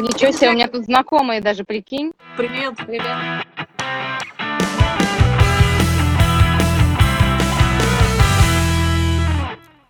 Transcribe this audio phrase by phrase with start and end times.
[0.00, 2.12] Ничего себе, у меня тут знакомые даже, прикинь.
[2.38, 2.74] Привет.
[2.86, 3.44] Привет.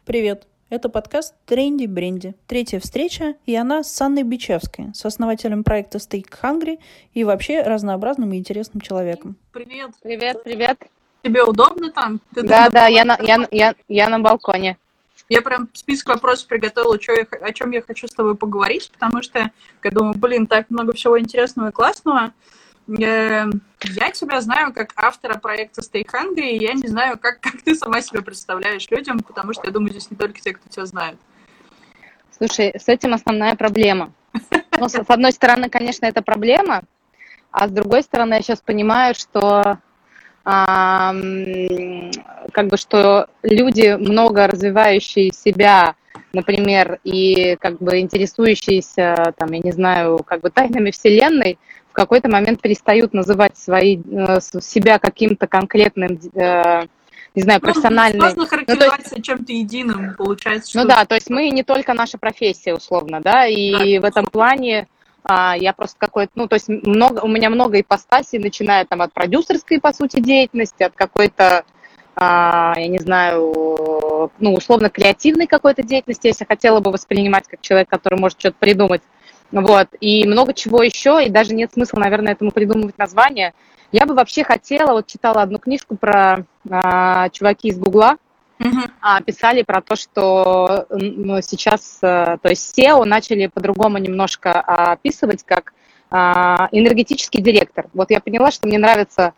[0.04, 0.49] Привет!
[0.69, 2.35] Это подкаст «Тренди Бренди».
[2.49, 6.81] Третья встреча, и она с Анной Бичевской, основателем проекта Steak Hungry
[7.15, 9.37] и вообще разнообразным и интересным человеком.
[9.53, 9.92] Привет.
[10.03, 10.79] Привет, привет.
[11.22, 12.21] Тебе удобно там?
[12.35, 14.77] Ты Да, да, я на, я, на- я, я на балконе.
[15.31, 19.23] Я прям список вопросов приготовила, чё я о чем я хочу с тобой поговорить, потому
[19.23, 19.52] что
[19.84, 22.33] я думаю, блин, так много всего интересного и классного.
[22.89, 23.47] Э,
[23.84, 27.77] Я тебя знаю как автора проекта Stay Hungry, и я не знаю, как, как ты
[27.77, 31.16] сама себя представляешь людям, потому что я думаю, здесь не только те, кто тебя знает.
[32.37, 34.12] Слушай, с этим основная проблема.
[34.81, 36.84] Ну, с, одной стороны, конечно, это проблема,
[37.53, 39.78] а с другой стороны, я сейчас понимаю, что
[42.53, 45.95] как бы что люди, много развивающие себя,
[46.33, 51.59] например, и как бы интересующиеся, там, я не знаю, как бы тайнами Вселенной,
[51.91, 56.83] в какой-то момент перестают называть свои, э, себя каким-то конкретным, э,
[57.34, 58.20] не знаю, профессиональным.
[58.20, 62.17] Сложно характеризовать себя чем-то единым, получается, Ну что- да, то есть мы не только наша
[62.17, 64.86] профессия, условно, да, и в этом плане
[65.25, 69.13] а, я просто какой-то, ну, то есть много, у меня много ипостасей, начиная там от
[69.13, 71.65] продюсерской, по сути, деятельности, от какой-то,
[72.17, 77.89] а, я не знаю, ну, условно, креативной какой-то деятельности, если хотела бы воспринимать как человек,
[77.89, 79.03] который может что-то придумать,
[79.53, 83.53] вот, и много чего еще, и даже нет смысла, наверное, этому придумывать название.
[83.93, 88.17] Я бы вообще хотела, вот читала одну книжку про а, чуваки из Гугла,
[89.00, 94.92] А, писали про то, что ну, сейчас, э, то есть SEO начали по-другому немножко а,
[94.92, 95.72] описывать как
[96.11, 97.86] а, энергетический директор.
[97.94, 99.33] Вот я поняла, что мне нравится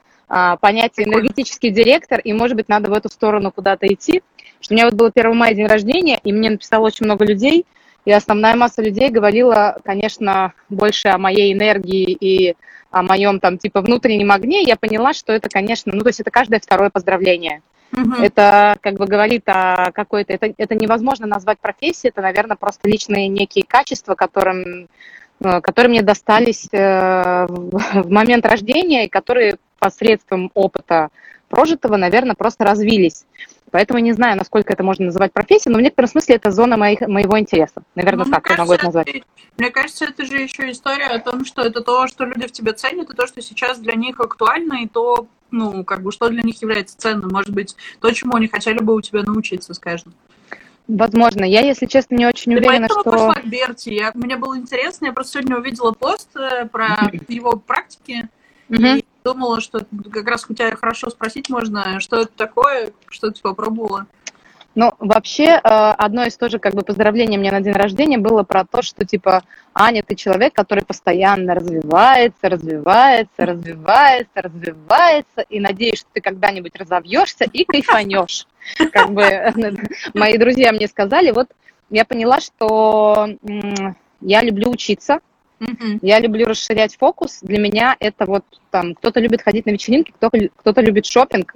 [0.62, 4.22] понятие энергетический директор, и, может быть, надо в эту сторону куда-то идти.
[4.62, 7.66] Что у меня вот было 1 мая день рождения, и мне написало очень много людей,
[8.06, 12.56] и основная масса людей говорила, конечно, больше о моей энергии и
[12.90, 14.62] о моем там типа внутреннем огне.
[14.62, 17.60] Я поняла, что это, конечно, ну то есть это каждое второе поздравление.
[17.92, 18.22] Мгм.
[18.22, 20.32] Это как бы говорит о какой-то...
[20.32, 24.88] Это, это невозможно назвать профессией, это, наверное, просто личные некие качества, которым,
[25.40, 31.08] э, которые мне достались э, в момент рождения и которые посредством опыта
[31.48, 33.26] прожитого, наверное, просто развились.
[33.70, 37.00] Поэтому не знаю, насколько это можно называть профессией, но в некотором смысле это зона моих,
[37.02, 37.82] моего интереса.
[37.94, 39.08] Наверное, Ну, так я могу это кажется, назвать.
[39.08, 39.26] это-
[39.58, 42.72] Мне кажется, это же еще история о том, что это то, что люди в тебе
[42.72, 46.42] ценят, и то, что сейчас для них актуально, и то, ну, как бы, что для
[46.42, 47.30] них является ценным.
[47.30, 50.12] Может быть, то, чему они хотели бы у тебя научиться, скажем.
[50.88, 51.44] Возможно.
[51.44, 53.10] Я, если честно, не очень уверена, поэтому что...
[53.10, 53.90] пошла к Берти.
[53.90, 58.28] Я, мне было интересно, я просто сегодня увидела пост э, про его практики,
[58.68, 63.40] и думала, что как раз у тебя хорошо спросить можно, что это такое, что ты
[63.40, 64.06] попробовала.
[64.74, 68.64] Ну, вообще, э, одно из тоже как бы поздравлений мне на день рождения было про
[68.64, 69.42] то, что типа,
[69.74, 77.44] Аня, ты человек, который постоянно развивается, развивается, развивается, развивается, и надеюсь, что ты когда-нибудь разовьешься
[77.44, 78.46] и кайфанешь.
[78.92, 79.52] Как бы
[80.14, 81.48] мои друзья мне сказали, вот
[81.90, 83.28] я поняла, что
[84.22, 85.20] я люблю учиться,
[85.60, 86.00] Мгм.
[86.02, 87.38] я люблю расширять фокус.
[87.42, 91.54] Для меня это вот там кто-то любит ходить на вечеринки, кто- кто-то любит шопинг.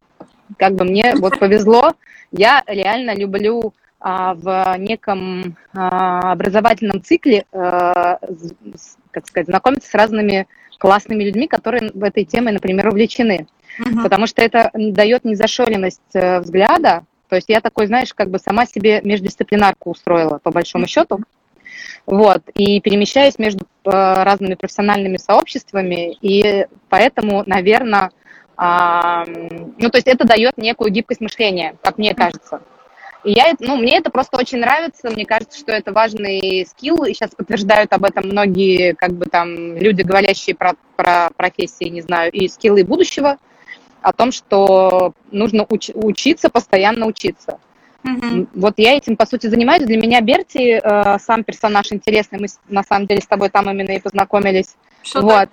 [0.59, 1.93] Как бы мне вот повезло.
[2.33, 8.19] Я реально люблю а, в неком а, образовательном цикле, а,
[8.75, 10.47] с- как сказать, знакомиться с разными
[10.79, 13.47] классными людьми, которые в этой теме, например, увлечены.
[13.79, 14.03] Мгм.
[14.03, 17.05] Потому что это дает незашоренность э, взгляда.
[17.29, 21.21] То есть я такой, знаешь, как бы сама себе междисциплинарку устроила, по большому счету.
[22.07, 28.11] Вот, и перемещаюсь между э, разными профессиональными сообществами, и поэтому, наверное,
[28.59, 32.63] ну, то есть это дает некую гибкость мышления, как мне кажется.
[33.25, 37.13] И я, ну, мне это просто очень нравится, мне кажется, что это важный скилл, и
[37.13, 42.31] сейчас подтверждают об этом многие, как бы там, люди, говорящие про, про профессии, не знаю,
[42.31, 43.39] и скиллы будущего,
[44.01, 47.59] о том, что нужно уч- учиться, постоянно учиться.
[48.05, 48.49] Мгм.
[48.55, 49.83] Вот я этим, по сути, занимаюсь.
[49.83, 52.39] Для меня Берти э, сам персонаж интересный.
[52.39, 54.77] Мы, на самом деле, с тобой там именно и познакомились.
[55.03, 55.49] Что вот.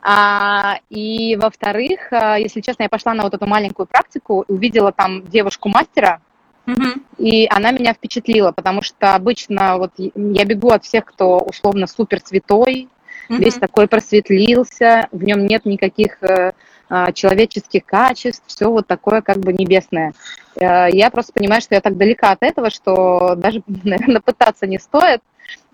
[0.00, 5.24] А, и, во-вторых, э, если честно, я пошла на вот эту маленькую практику, увидела там
[5.26, 6.20] девушку-мастера,
[6.66, 7.02] Мгм.
[7.18, 12.20] и она меня впечатлила, потому что обычно вот я бегу от всех, кто условно супер
[12.24, 12.88] святой,
[13.28, 13.40] Мгм.
[13.40, 16.52] весь такой просветлился, в нем нет никаких э,
[16.90, 20.14] а, человеческих качеств, все вот такое как бы небесное.
[20.56, 24.78] Э, Я просто понимаю, что я так далека от этого, что даже, наверное, пытаться не
[24.78, 25.20] стоит.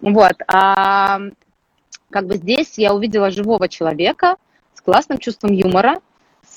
[0.00, 0.34] Вот.
[0.48, 1.20] А
[2.14, 4.36] как бы здесь я увидела живого человека
[4.72, 6.00] с классным чувством юмора.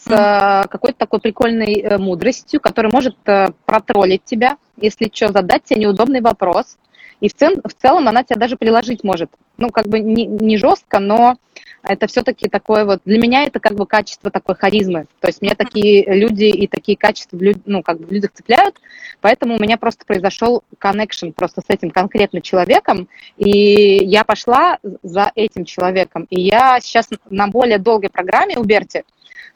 [0.07, 6.21] Какой-то такой прикольной э, мудростью, который может э, протроллить тебя, если что, задать тебе неудобный
[6.21, 6.77] вопрос.
[7.19, 9.31] И в, цел, в целом она тебя даже приложить может.
[9.57, 11.37] Ну, как бы не, не жестко, но
[11.83, 15.07] это все-таки такое вот, для меня это как бы качество такой харизмы.
[15.19, 18.75] То есть мне такие люди и такие качества ну, как бы в людях цепляют,
[19.21, 23.07] поэтому у меня просто произошел connection просто с этим конкретным человеком,
[23.37, 26.27] и я пошла за этим человеком.
[26.29, 29.03] И я сейчас на более долгой программе у Берти,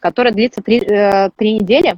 [0.01, 1.95] которая длится три, э, три недели,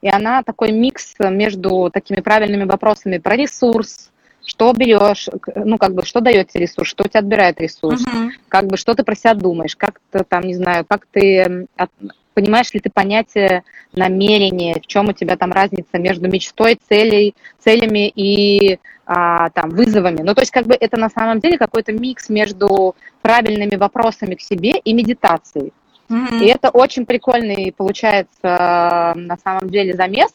[0.00, 4.10] и она такой микс между такими правильными вопросами про ресурс,
[4.44, 8.30] что берешь, ну, как бы, что дает тебе ресурс, что тебя отбирает ресурс, uh-huh.
[8.48, 11.90] как бы, что ты про себя думаешь, как ты там, не знаю, как ты, от,
[12.32, 18.08] понимаешь ли ты понятие намерения, в чем у тебя там разница между мечтой, целей, целями
[18.08, 20.22] и а, там вызовами.
[20.22, 24.40] Ну, то есть, как бы, это на самом деле какой-то микс между правильными вопросами к
[24.40, 25.72] себе и медитацией.
[26.08, 26.42] Uh-huh.
[26.42, 30.30] И это очень прикольный, получается, на самом деле замес.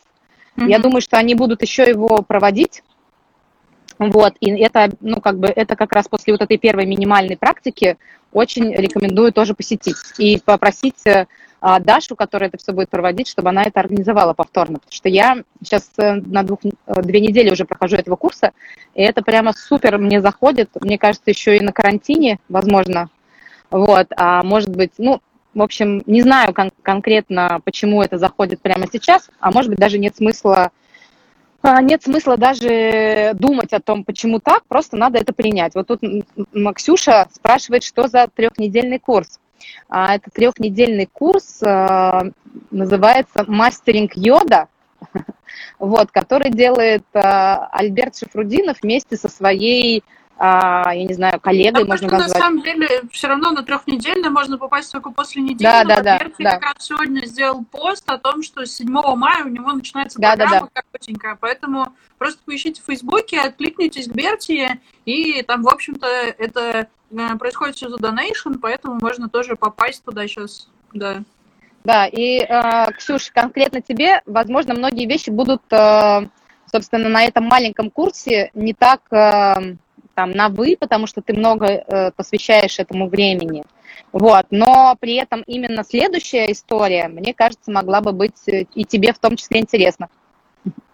[0.55, 0.67] Uh-huh.
[0.67, 2.83] Я думаю, что они будут еще его проводить
[3.99, 7.97] вот, и это, ну, как бы, это как раз после вот этой первой минимальной практики
[8.31, 11.03] очень рекомендую тоже посетить и попросить
[11.65, 15.43] а, Дашу, которая это все будет проводить, чтобы она это организовала повторно, потому что я
[15.63, 18.51] сейчас э, на двух, э, две недели уже прохожу этого курса,
[18.95, 23.09] и это прямо супер мне заходит, мне кажется, еще и на карантине, возможно,
[23.71, 25.21] вот, а может быть, ну,
[25.53, 29.99] в общем, не знаю кон- конкретно, почему это заходит прямо сейчас, а может быть, даже
[29.99, 30.71] нет смысла
[31.65, 35.73] а, нет смысла даже думать о том, почему так, просто надо это принять.
[35.75, 36.01] Вот тут
[36.51, 39.39] Максюша спрашивает, что за трехнедельный курс.
[39.87, 42.23] А, это трехнедельный курс, а,
[42.69, 44.67] называется «Мастеринг йода»,
[45.79, 50.03] вот, который делает Альберт Шифрудинов вместе со своей
[50.37, 52.33] а, я не знаю, коллегой, да, можно назвать.
[52.33, 55.63] На самом деле, все равно на трехнедельное можно попасть только после недели.
[55.63, 56.19] Да, да, да.
[56.39, 56.51] да.
[56.51, 60.67] как раз сегодня сделал пост о том, что 7 мая у него начинается да, программа
[60.67, 60.81] да, да.
[60.81, 67.37] коротенькая, поэтому просто поищите в Фейсбуке, откликнитесь к Берти, и там, в общем-то, это э,
[67.37, 71.23] происходит все за донейшн, поэтому можно тоже попасть туда сейчас, да.
[71.83, 76.27] Да, и, э, Ксюш, конкретно тебе, возможно, многие вещи будут, э,
[76.71, 79.01] собственно, на этом маленьком курсе не так...
[79.11, 79.75] Э,
[80.13, 83.63] там на вы, потому что ты много э, посвящаешь этому времени.
[84.11, 89.13] Вот, но при этом именно следующая история, мне кажется, могла бы быть э, и тебе
[89.13, 90.09] в том числе интересна.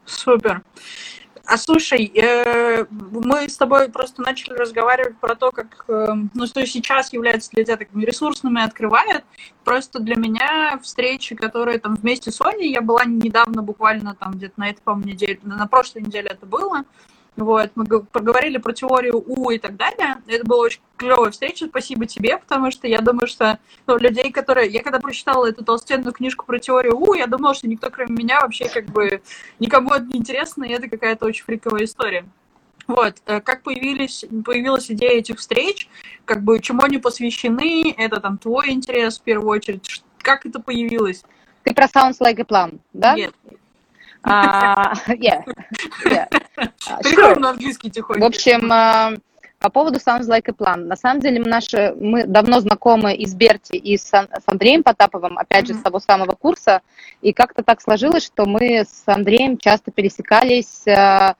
[0.06, 0.64] Супер.
[1.46, 6.64] А слушай, э, мы с тобой просто начали разговаривать про то, как, э, ну, что
[6.68, 9.24] сейчас является для тебя такими ресурсными, открывает.
[9.64, 14.60] Просто для меня встречи, которые там вместе с Соней, я была недавно, буквально там где-то
[14.60, 16.84] на этой, по-моему, неделе, на прошлой неделе это было,
[17.40, 20.18] вот, мы поговорили про теорию У и так далее.
[20.28, 21.68] Это была очень клевая встреча.
[21.68, 24.70] Спасибо тебе, потому что я думаю, что ну, людей, которые...
[24.70, 28.42] Я когда прочитала эту толстенную книжку про теорию У, я думала, что никто, кроме меня,
[28.42, 29.22] вообще как бы
[29.60, 32.26] никому это не интересно, и это какая-то очень фриковая история.
[32.88, 35.88] Вот, э, как появились, появилась идея этих встреч,
[36.26, 41.24] как бы чему они посвящены, это там твой интерес в первую очередь, как это появилось?
[41.64, 43.16] Ты про Sounds Like a Plan, да?
[43.16, 43.34] Нет.
[44.26, 45.44] Uh, yeah,
[46.06, 46.28] yeah.
[46.58, 48.22] Uh, на английский тихонько.
[48.22, 49.18] В общем, uh,
[49.60, 50.86] по поводу Sounds Like a Plan.
[50.86, 54.84] На самом деле мы, наши, мы давно знакомы и с Берти, и с, с Андреем
[54.84, 55.80] Потаповым, опять же, mm-hmm.
[55.80, 56.82] с того самого курса.
[57.22, 61.36] И как-то так сложилось, что мы с Андреем часто пересекались, uh,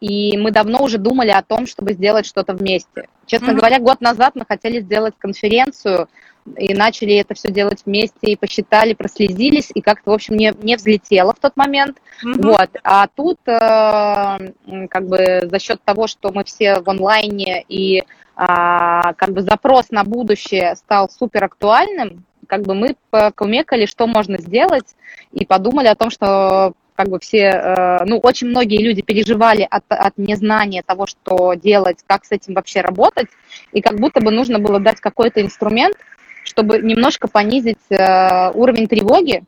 [0.00, 3.08] и мы давно уже думали о том, чтобы сделать что-то вместе.
[3.26, 3.54] Честно mm-hmm.
[3.54, 6.08] говоря, год назад мы хотели сделать конференцию,
[6.56, 10.76] и начали это все делать вместе, и посчитали, прослезились, и как-то, в общем, не, не
[10.76, 11.98] взлетело в тот момент.
[12.24, 12.42] Mm-hmm.
[12.42, 12.70] Вот.
[12.82, 18.02] А тут, э, как бы, за счет того, что мы все в онлайне, и э,
[18.36, 24.96] как бы запрос на будущее стал супер актуальным, как бы мы покумекали, что можно сделать,
[25.32, 29.84] и подумали о том, что как бы все, э, ну, очень многие люди переживали от,
[29.88, 33.28] от незнания того, что делать, как с этим вообще работать,
[33.72, 35.96] и как будто бы нужно было дать какой-то инструмент,
[36.50, 39.44] чтобы немножко понизить э, уровень тревоги.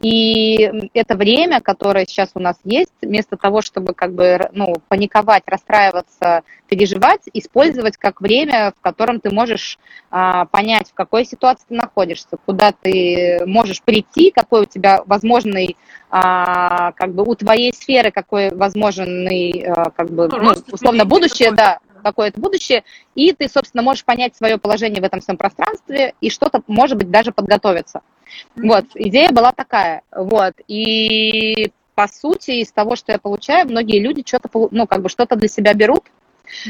[0.00, 5.42] И это время, которое сейчас у нас есть, вместо того, чтобы как бы ну, паниковать,
[5.44, 9.78] расстраиваться, переживать, использовать как время, в котором ты можешь
[10.10, 15.76] а, понять, в какой ситуации ты находишься, куда ты можешь прийти, какой у тебя возможный,
[16.08, 21.78] а, как бы у твоей сферы, какой возможный, а, как бы, ну, условно, будущее, да,
[22.00, 26.62] какое-то будущее, и ты, собственно, можешь понять свое положение в этом всем пространстве и что-то,
[26.66, 28.02] может быть, даже подготовиться.
[28.56, 34.22] Вот, идея была такая, вот, и по сути из того, что я получаю, многие люди
[34.26, 36.04] что-то, ну, как бы что-то для себя берут,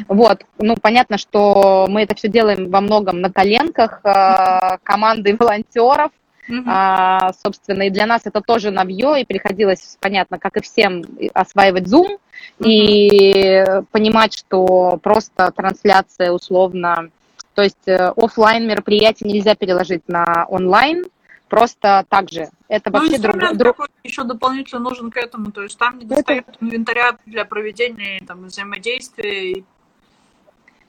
[0.09, 6.11] вот, ну, понятно, что мы это все делаем во многом на коленках э, команды волонтеров,
[6.51, 6.65] Uh-huh.
[6.67, 11.03] А, собственно, и для нас это тоже новье, и приходилось, понятно, как и всем,
[11.33, 12.67] осваивать Zoom uh-huh.
[12.67, 17.11] и понимать, что просто трансляция условно,
[17.55, 21.05] то есть э, офлайн мероприятие нельзя переложить на онлайн,
[21.49, 22.49] просто так же.
[22.69, 23.89] Это ну, вообще друг, друг...
[24.03, 26.59] еще дополнительно нужен к этому, то есть там не достает это...
[26.61, 29.65] инвентаря для проведения там, взаимодействия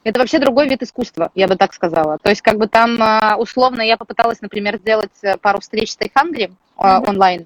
[0.03, 2.17] это вообще другой вид искусства, я бы так сказала.
[2.21, 5.95] То есть, как бы там, а, условно, я попыталась, например, сделать э, пару встреч с
[5.95, 7.09] Тайхангри mm-hmm.
[7.09, 7.45] онлайн,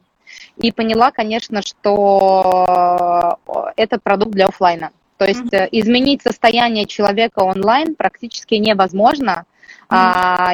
[0.57, 3.37] и поняла, конечно, что
[3.75, 4.91] это продукт для офлайна.
[5.17, 5.69] То есть mm-hmm.
[5.71, 9.45] изменить состояние человека онлайн практически невозможно.
[9.89, 9.89] Mm-hmm.
[9.89, 10.53] А,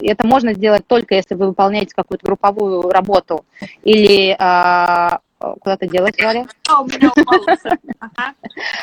[0.00, 3.44] это можно сделать только если вы выполняете какую-то групповую работу
[3.82, 4.36] или
[5.40, 6.46] а, Куда ты делаешь, Варя?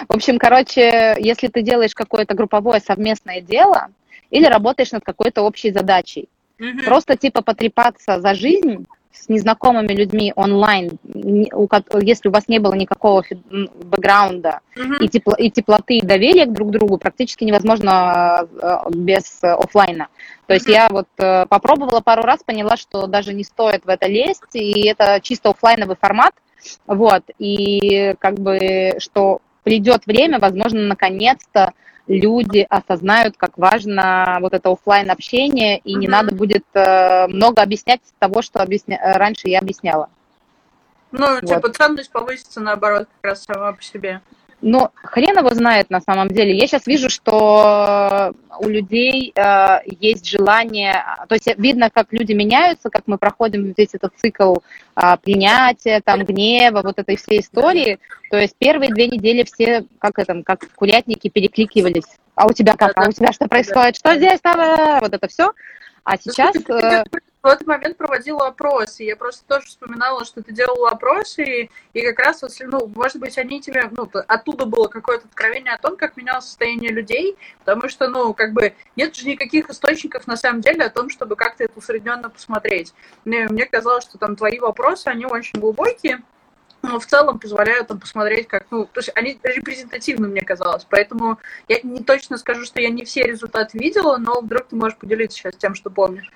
[0.08, 3.88] В общем, короче, если ты делаешь какое-то групповое совместное дело
[4.30, 6.30] или работаешь над какой-то общей задачей,
[6.86, 13.24] просто типа потрепаться за жизнь с незнакомыми людьми онлайн, если у вас не было никакого
[13.50, 14.60] бэкграунда
[15.00, 20.10] и, тепло, и теплоты, и доверия друг к другу, практически невозможно э, без офлайна.
[20.48, 24.08] То есть я вот э, попробовала пару раз, поняла, что даже не стоит в это
[24.08, 26.34] лезть, и это чисто офлайновый формат,
[26.88, 31.74] вот, и как бы, что придет время, возможно, наконец-то
[32.08, 36.00] люди осознают, как важно вот это офлайн общение, и mm-hmm.
[36.00, 39.00] не надо будет э, много объяснять того, что объясня...
[39.18, 40.10] раньше я объясняла.
[41.12, 41.46] Ну, вот.
[41.46, 44.22] типа ценность повысится наоборот, как раз сама по себе.
[44.68, 46.58] Ну, хрен его знает на самом деле.
[46.58, 52.90] Я сейчас вижу, что у людей э, есть желание, то есть видно, как люди меняются,
[52.90, 54.56] как мы проходим здесь этот цикл
[54.96, 58.00] э, принятия, там, гнева, вот этой всей истории.
[58.32, 62.18] То есть первые две недели все, как это, как в курятнике, перекликивались.
[62.34, 62.94] А у тебя как?
[62.96, 63.98] А у тебя что происходит?
[63.98, 64.40] Что здесь?
[64.42, 65.00] Там?
[65.00, 65.52] Вот это все.
[66.04, 66.56] А сейчас...
[66.70, 67.04] Э,
[67.46, 69.04] в этот момент проводила опросы.
[69.04, 73.62] Я просто тоже вспоминала, что ты делала опросы, и, как раз, ну, может быть, они
[73.62, 78.34] тебе, ну, оттуда было какое-то откровение о том, как менялось состояние людей, потому что, ну,
[78.34, 82.32] как бы, нет же никаких источников, на самом деле, о том, чтобы как-то это усредненно
[82.32, 82.96] посмотреть.
[83.26, 86.24] Мне, мне казалось, что там твои вопросы, они очень глубокие,
[86.82, 91.38] но в целом позволяют там посмотреть, как, ну, то есть они репрезентативны, мне казалось, поэтому
[91.68, 95.38] я не точно скажу, что я не все результаты видела, но вдруг ты можешь поделиться
[95.38, 96.32] сейчас тем, что помнишь.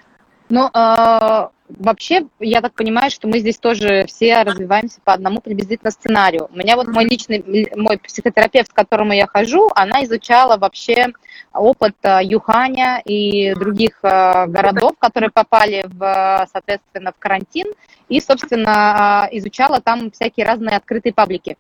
[0.50, 5.92] Ну, э, вообще, я так понимаю, что мы здесь тоже все развиваемся по одному приблизительно
[5.92, 6.50] сценарию.
[6.52, 11.08] У меня вот мой личный, мой психотерапевт, к которому я хожу, она изучала вообще
[11.54, 17.68] опыт э, Юханя и других э, городов, которые попали, в, соответственно, в карантин,
[18.08, 21.58] и, собственно, э, изучала там всякие разные открытые паблики.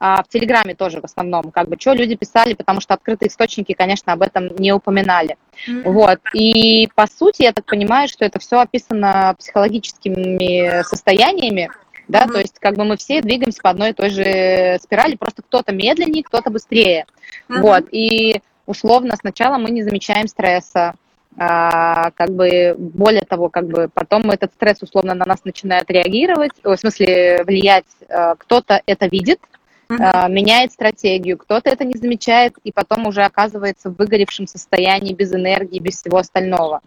[0.00, 3.72] А, в Телеграме тоже в основном, как бы, что люди писали, потому что открытые источники,
[3.72, 5.36] конечно, об этом не упоминали.
[5.68, 5.82] Mm-hmm.
[5.90, 11.70] Вот, и по сути, я так понимаю, что это все описано психологическими состояниями,
[12.06, 12.32] да, mm-hmm.
[12.32, 15.72] то есть как бы мы все двигаемся по одной и той же спирали, просто кто-то
[15.72, 17.06] медленнее, кто-то быстрее,
[17.48, 17.60] mm-hmm.
[17.60, 20.94] вот, и условно сначала мы не замечаем стресса,
[21.36, 26.52] а, как бы более того, как бы потом этот стресс условно на нас начинает реагировать,
[26.64, 29.40] в смысле влиять, а, кто-то это видит,
[29.88, 30.30] uh-huh.
[30.30, 35.78] меняет стратегию, кто-то это не замечает и потом уже оказывается в выгоревшем состоянии, без энергии,
[35.78, 36.80] без всего остального.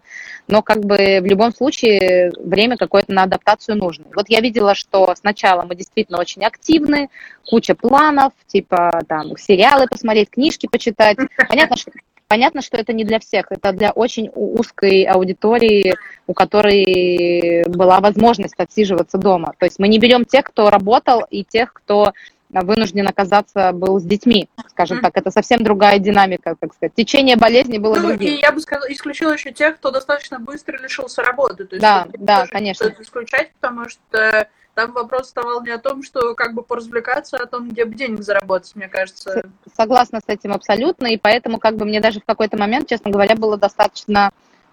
[0.48, 4.06] Но как бы в любом случае время какое-то на адаптацию нужно.
[4.14, 7.08] Вот я видела, что сначала мы действительно очень активны,
[7.46, 11.18] куча планов, типа там сериалы посмотреть, книжки почитать.
[11.48, 11.90] Понятно, что
[12.28, 15.94] Понятно, что это не для всех, это для очень узкой аудитории,
[16.26, 19.52] у которой была возможность отсиживаться дома.
[19.58, 22.14] То есть мы не берем тех, кто работал, и тех, кто
[22.60, 25.16] вынужден оказаться был с детьми, скажем так.
[25.16, 26.94] Это совсем другая динамика, так сказать.
[26.94, 28.34] Течение болезни было ну, другим.
[28.34, 31.64] И я бы сказала, исключила еще тех, кто достаточно быстро лишился работы.
[31.64, 32.92] То есть да, да, конечно.
[33.00, 37.46] Исключать, потому что там вопрос вставал не о том, что как бы поразвлекаться, а о
[37.46, 39.42] том, где бы денег заработать, мне кажется.
[39.76, 43.34] Согласна с этим абсолютно, и поэтому как бы мне даже в какой-то момент, честно говоря,
[43.34, 44.30] было достаточно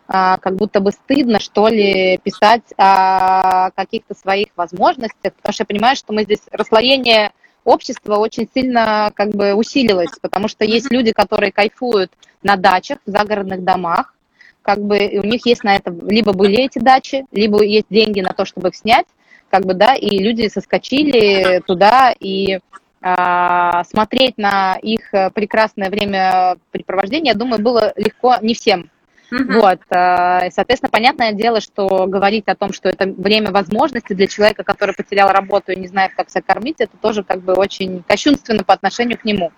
[0.08, 5.68] а, как будто бы стыдно, что ли, писать о каких-то своих возможностях, потому что я
[5.68, 7.32] понимаю, что мы здесь расслоение
[7.70, 12.12] общество очень сильно как бы усилилось, потому что есть люди, которые кайфуют
[12.44, 14.14] на дачах, в загородных домах,
[14.62, 18.22] как бы и у них есть на это, либо были эти дачи, либо есть деньги
[18.22, 19.06] на то, чтобы их снять,
[19.50, 22.60] как бы, да, и люди соскочили туда, и
[23.02, 28.90] а, смотреть на их прекрасное времяпрепровождение, я думаю, было легко не всем.
[29.32, 29.60] Mm-hmm.
[29.60, 34.64] Вот, э, соответственно, понятное дело, что говорить о том, что это время возможности для человека,
[34.64, 38.64] который потерял работу и не знает, как себя кормить, это тоже как бы очень кощунственно
[38.64, 39.52] по отношению к нему.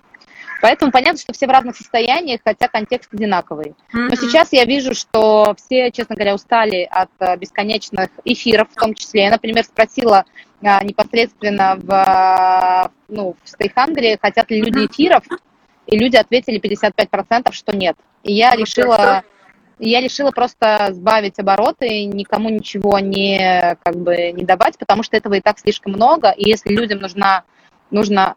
[0.61, 3.73] Поэтому понятно, что все в разных состояниях, хотя контекст одинаковый.
[3.91, 8.93] Но сейчас я вижу, что все, честно говоря, устали от э, бесконечных эфиров, в том
[8.93, 9.23] числе.
[9.23, 10.25] Я, например, спросила
[10.63, 15.23] а, непосредственно в, ну, в Stay Hungry, хотят ли люди эфиров,
[15.87, 17.97] и люди ответили 55%, что нет.
[18.23, 19.23] И я решила
[19.89, 25.33] я решила просто сбавить обороты, никому ничего не, как бы, не давать, потому что этого
[25.35, 26.29] и так слишком много.
[26.29, 27.43] И если людям нужна,
[27.89, 28.35] нужна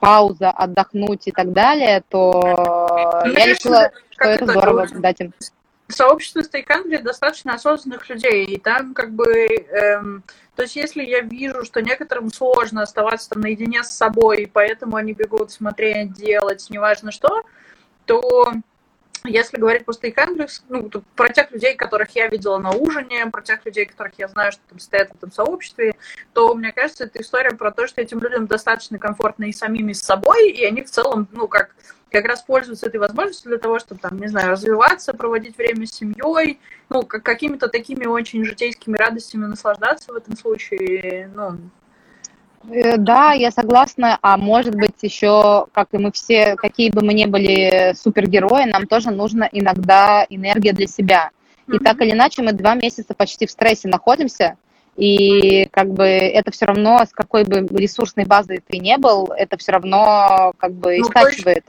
[0.00, 5.32] пауза, отдохнуть и так далее, то ну, я решила, что это здорово дать им.
[5.88, 10.24] Сообщество Стейкангли достаточно осознанных людей, и там как бы, эм,
[10.56, 14.96] то есть если я вижу, что некоторым сложно оставаться там наедине с собой, и поэтому
[14.96, 17.42] они бегут смотреть, делать, неважно что,
[18.06, 18.54] то
[19.24, 23.64] если говорить про стейкхендерс, ну, про тех людей, которых я видела на ужине, про тех
[23.64, 25.94] людей, которых я знаю, что там стоят в этом сообществе,
[26.32, 30.02] то, мне кажется, это история про то, что этим людям достаточно комфортно и самими с
[30.02, 31.74] собой, и они в целом, ну, как,
[32.10, 35.92] как раз пользуются этой возможностью для того, чтобы, там, не знаю, развиваться, проводить время с
[35.92, 41.58] семьей, ну, как, какими-то такими очень житейскими радостями наслаждаться в этом случае, ну,
[42.64, 44.18] да, я согласна.
[44.22, 48.86] А может быть, еще, как и мы все, какие бы мы ни были супергерои, нам
[48.86, 51.30] тоже нужно иногда энергия для себя.
[51.66, 51.84] И mm-hmm.
[51.84, 54.56] так или иначе, мы два месяца почти в стрессе находимся,
[54.96, 59.56] и как бы это все равно, с какой бы ресурсной базой ты не был, это
[59.56, 61.64] все равно как бы ну, истачивает.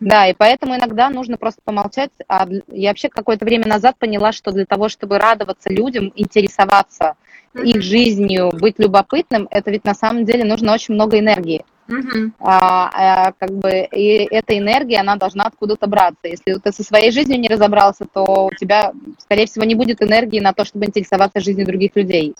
[0.00, 2.10] Да, и поэтому иногда нужно просто помолчать.
[2.28, 7.14] А я вообще какое-то время назад поняла, что для того, чтобы радоваться людям, интересоваться
[7.62, 11.64] их жизнью, быть любопытным, это ведь на самом деле нужно очень много энергии.
[11.86, 12.30] Uh-huh.
[12.40, 16.20] А, а, как бы и эта энергия, она должна откуда-то браться.
[16.24, 20.40] Если ты со своей жизнью не разобрался, то у тебя, скорее всего, не будет энергии
[20.40, 22.34] на то, чтобы интересоваться жизнью других людей.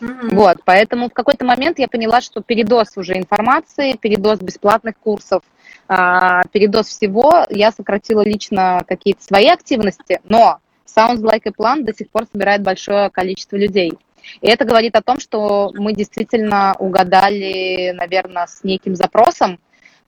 [0.00, 0.34] Uh-huh.
[0.34, 5.42] Вот, поэтому в какой-то момент я поняла, что передоз уже информации, передоз бесплатных курсов,
[5.88, 11.94] а, передоз всего, я сократила лично какие-то свои активности, но Sounds Like a Plan до
[11.94, 13.92] сих пор собирает большое количество людей.
[14.40, 19.58] И это говорит о том, что мы действительно угадали, наверное, с неким запросом.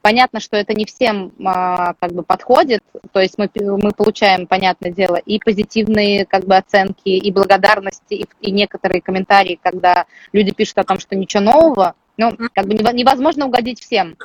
[0.00, 4.90] Понятно, что это не всем а, как бы подходит, то есть мы, мы получаем, понятное
[4.90, 10.79] дело, и позитивные как бы оценки, и благодарности, и, и некоторые комментарии, когда люди пишут
[10.79, 14.16] о том, что ничего нового, ну, как бы невозможно угодить всем.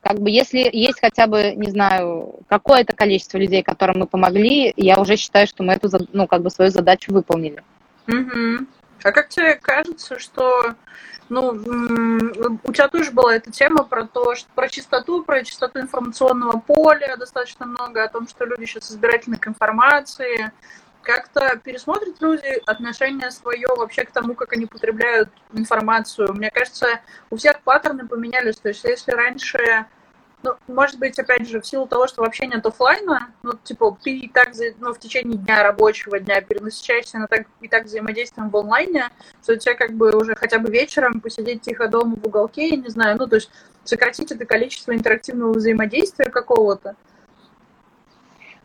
[0.00, 4.98] Как бы если есть хотя бы, не знаю, какое-то количество людей, которым мы помогли, я
[5.00, 7.62] уже считаю, что мы эту, ну, как бы свою задачу выполнили.
[8.06, 8.66] Mm-hmm.
[9.02, 10.74] А как тебе кажется, что
[11.28, 11.50] ну,
[12.64, 17.16] у тебя тоже была эта тема про то, что про чистоту, про чистоту информационного поля
[17.16, 20.52] достаточно много, о том, что люди сейчас избирательны к информации.
[21.02, 26.32] Как-то пересмотрят люди отношение свое вообще к тому, как они потребляют информацию.
[26.34, 28.56] Мне кажется, у всех паттерны поменялись.
[28.56, 29.86] То есть, если раньше
[30.42, 34.16] ну, может быть, опять же, в силу того, что вообще нет офлайна, ну, типа, ты
[34.16, 38.56] и так ну, в течение дня рабочего дня перенасыщаешься на так, и так взаимодействием в
[38.56, 39.08] онлайне,
[39.42, 42.88] что тебе как бы уже хотя бы вечером посидеть тихо дома в уголке, я не
[42.88, 43.50] знаю, ну, то есть
[43.84, 46.94] сократить это количество интерактивного взаимодействия какого-то.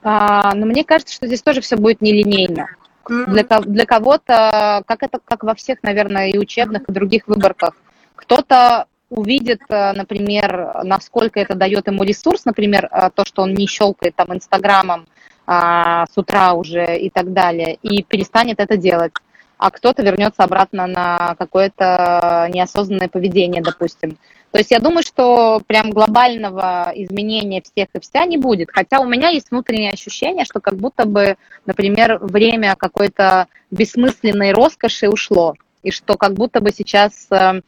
[0.04, 2.68] А, но мне кажется, что здесь тоже все будет нелинейно.
[3.06, 3.26] Mm-hmm.
[3.32, 7.74] Для, для кого-то, как это, как во всех, наверное, и учебных, и других выборках,
[8.16, 13.68] кто-то увидит, э, например, насколько это дает ему ресурс, например, э, то, что он не
[13.68, 15.08] щелкает там Инстаграмом
[15.46, 19.12] а, с утра уже и так далее, и перестанет это делать.
[19.58, 24.18] А кто-то вернется обратно на какое-то неосознанное поведение, допустим.
[24.52, 28.70] То есть я думаю, что прям глобального изменения всех и вся не будет.
[28.72, 35.10] Хотя у меня есть внутреннее ощущение, что как будто бы, например, время какой-то бессмысленной роскоши
[35.10, 35.56] ушло.
[35.82, 37.62] И что как будто бы сейчас э,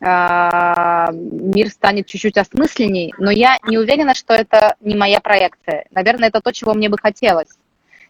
[0.00, 5.84] мир станет чуть-чуть осмысленней, но я не уверена, что это не моя проекция.
[5.90, 7.58] Наверное, это то, чего мне бы хотелось.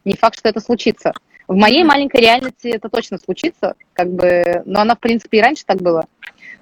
[0.05, 1.13] Не факт, что это случится.
[1.49, 5.65] В моей маленькой реальности это точно случится, как бы, но она, в принципе, и раньше
[5.67, 6.07] так было.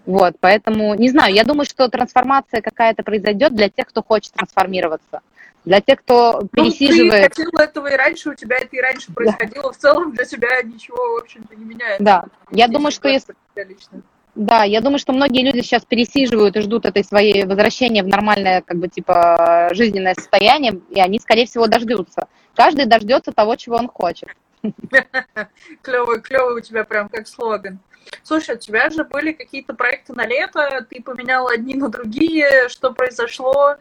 [0.06, 5.20] Вот, поэтому, не знаю, я думаю, что трансформация какая-то произойдет для тех, кто хочет трансформироваться.
[5.66, 7.34] Для тех, кто ну, пересиживает...
[7.34, 9.64] ты хотела этого и раньше, у тебя это и раньше происходило.
[9.64, 9.72] Да.
[9.72, 12.02] В целом для тебя ничего, в общем-то, не меняется.
[12.02, 13.34] Да, я думаю, что если...
[13.56, 14.00] Лично.
[14.38, 18.62] Да, я думаю, что многие люди сейчас пересиживают и ждут этой своей возвращения в нормальное,
[18.62, 22.28] как бы, типа, жизненное состояние, и они, скорее всего, дождутся.
[22.54, 24.28] Каждый дождется того, чего он хочет.
[25.82, 27.80] Клевый, клевый у тебя прям как слоган.
[28.22, 32.92] Слушай, у тебя же были какие-то проекты на лето, ты поменяла одни на другие, что
[32.92, 33.74] произошло?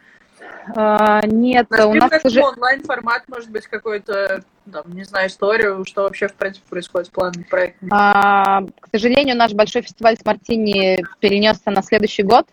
[0.76, 2.41] А, нет, у нас уже...
[2.41, 4.41] онлайн-формат, может быть, какой-то,
[4.86, 7.88] не знаю, историю, что вообще, в принципе, происходит с планом проекта?
[7.91, 12.47] А, к сожалению, наш большой фестиваль с Мартини перенесся на следующий год.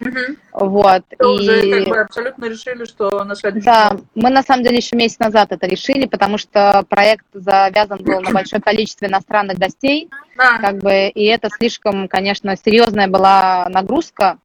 [0.00, 0.38] Мгм.
[0.54, 1.02] Вот.
[1.10, 1.70] Это уже и...
[1.84, 4.04] как бы абсолютно решили, что на следующий Да, год.
[4.14, 8.30] мы на самом деле еще месяц назад это решили, потому что проект завязан был на
[8.30, 10.58] большое количество иностранных гостей, Да.
[10.58, 14.38] как бы, и это слишком, конечно, серьезная была нагрузка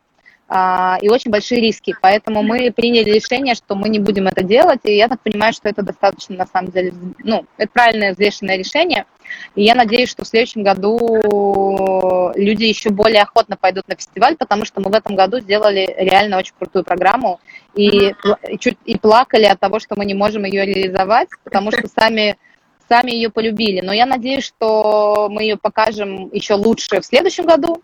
[0.48, 1.96] и очень большие риски.
[2.02, 5.68] Поэтому мы приняли решение, что мы не будем это делать, и я так понимаю, что
[5.68, 9.06] это достаточно, на самом деле, ну, это правильное взвешенное решение.
[9.56, 14.66] И я надеюсь, что в следующем году люди еще более охотно пойдут на фестиваль, потому
[14.66, 17.40] что мы в этом году сделали реально очень крутую программу
[17.74, 18.14] и,
[18.48, 22.38] и чуть и плакали от того, что мы не можем ее реализовать, потому что сами
[22.88, 23.82] сами ее полюбили.
[23.82, 27.82] Но я надеюсь, что мы ее покажем еще лучше в следующем году,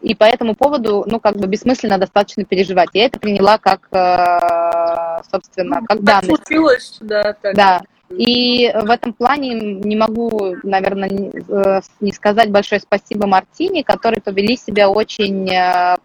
[0.00, 2.90] и по этому поводу, ну, как бы бессмысленно достаточно переживать.
[2.92, 6.44] Я это приняла как, э, собственно, как Так данность.
[6.44, 7.54] случилось, да, так.
[7.54, 7.80] Да.
[8.10, 14.56] И в этом плане не могу, наверное, не э, сказать большое спасибо Мартине, которые повели
[14.56, 15.96] себя очень э,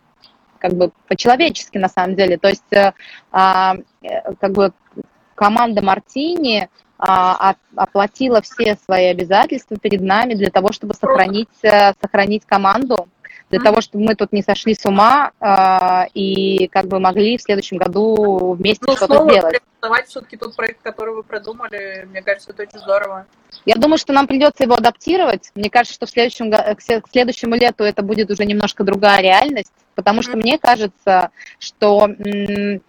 [0.63, 2.37] как бы по-человечески на самом деле.
[2.37, 2.63] То есть
[3.33, 3.75] а,
[4.39, 4.71] как бы
[5.35, 11.49] команда Мартини а, оплатила все свои обязательства перед нами для того, чтобы сохранить,
[12.01, 13.09] сохранить команду,
[13.53, 17.41] для того, чтобы мы тут не сошли с ума а, и как бы могли в
[17.41, 19.61] следующем году вместе Ну, что-то сделать.
[19.61, 23.27] презентовать все-таки тот проект, который вы придумали, мне кажется, это очень здорово.
[23.65, 25.51] Я думаю, что нам придется его адаптировать.
[25.53, 30.23] Мне кажется, что в следующем, к следующему лету это будет уже немножко другая реальность, потому
[30.23, 30.39] что Мгм.
[30.39, 32.81] мне кажется, что м,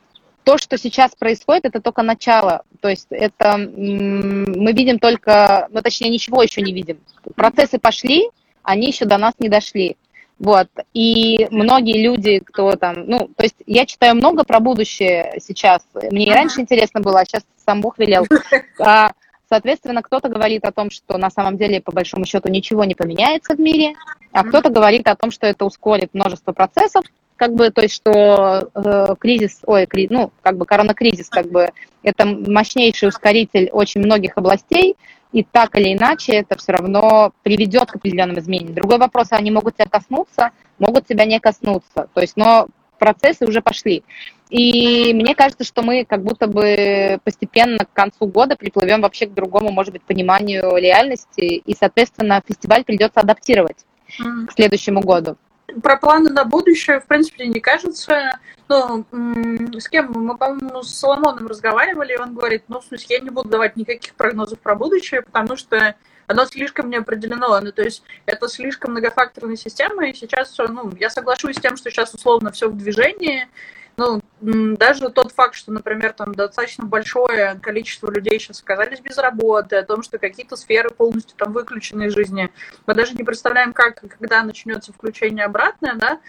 [0.45, 2.63] то, что сейчас происходит, это только начало.
[2.81, 6.99] То есть это м, мы видим только, ну точнее ничего еще не видим.
[7.35, 8.31] Процессы пошли,
[8.63, 9.97] они еще до нас не дошли.
[10.39, 10.69] Вот.
[10.93, 15.83] И многие люди, кто там, ну, то есть я читаю много про будущее сейчас.
[15.95, 18.27] Мне и раньше интересно было, а сейчас сам Бог велел.
[18.81, 19.13] А,
[19.49, 23.55] Соответственно, кто-то говорит о том, что на самом деле, по большому счету, ничего не поменяется
[23.55, 23.95] в мире,
[24.33, 27.05] а кто-то говорит о том, что это ускорит множество процессов,
[27.37, 31.71] как бы, то есть, что э, кризис, ой, кри- ну, как бы коронакризис, как бы,
[32.03, 34.97] это мощнейший ускоритель очень многих областей,
[35.35, 38.75] и так или иначе это все равно приведет к определенным изменениям.
[38.75, 42.69] Другой вопрос, они могут тебя коснуться, могут тебя не коснуться, то есть, но
[43.01, 44.05] процессы уже пошли.
[44.49, 49.35] И мне кажется, что мы как будто бы постепенно к концу года приплывем вообще к
[49.35, 53.85] другому, может быть, пониманию реальности, и, соответственно, фестиваль придется адаптировать
[54.17, 55.37] к следующему году.
[55.83, 58.39] Про планы на будущее, в принципе, не кажется.
[58.69, 60.13] Ну, с кем?
[60.13, 63.77] Мы, по-моему, с Соломоном разговаривали, и он говорит, ну, в смысле, я не буду давать
[63.77, 65.95] никаких прогнозов про будущее, потому что
[66.27, 67.61] оно слишком не определено.
[67.61, 71.91] Ну, то есть это слишком многофакторная система, и сейчас, ну, я соглашусь с тем, что
[71.91, 73.49] сейчас условно все в движении,
[73.97, 79.77] ну, даже тот факт, что, например, там достаточно большое количество людей сейчас оказались без работы,
[79.77, 82.51] о том, что какие-то сферы полностью там выключены из жизни,
[82.87, 86.21] мы даже не представляем, как, когда начнется включение обратное, да,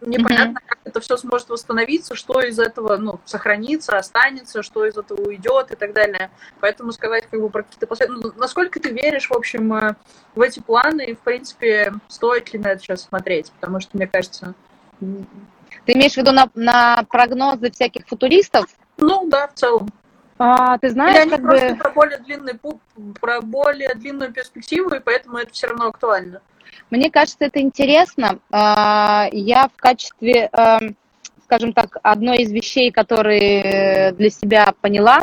[0.00, 5.20] непонятно, как это все сможет восстановиться, что из этого, ну, сохранится, останется, что из этого
[5.20, 6.30] уйдет и так далее.
[6.60, 9.94] Поэтому сказать, как бы, про какие-то последствия, ну, насколько ты веришь, в общем, э,
[10.34, 14.06] в эти планы, и, в принципе, стоит ли на это сейчас смотреть, потому что, мне
[14.06, 14.54] кажется,
[15.90, 18.66] Ты имеешь в виду на, на прогнозы всяких футуристов?
[18.98, 19.88] ну, да, в целом.
[20.38, 21.76] А, ты Или знаешь, они как просто бы...
[21.78, 22.76] про более длинный путь,
[23.20, 26.42] про более длинную перспективу, и поэтому это все равно актуально.
[26.90, 28.38] Мне кажется, это интересно.
[28.52, 30.96] А, Я в качестве, эм,
[31.42, 35.22] скажем так, одной из вещей, которые для себя поняла,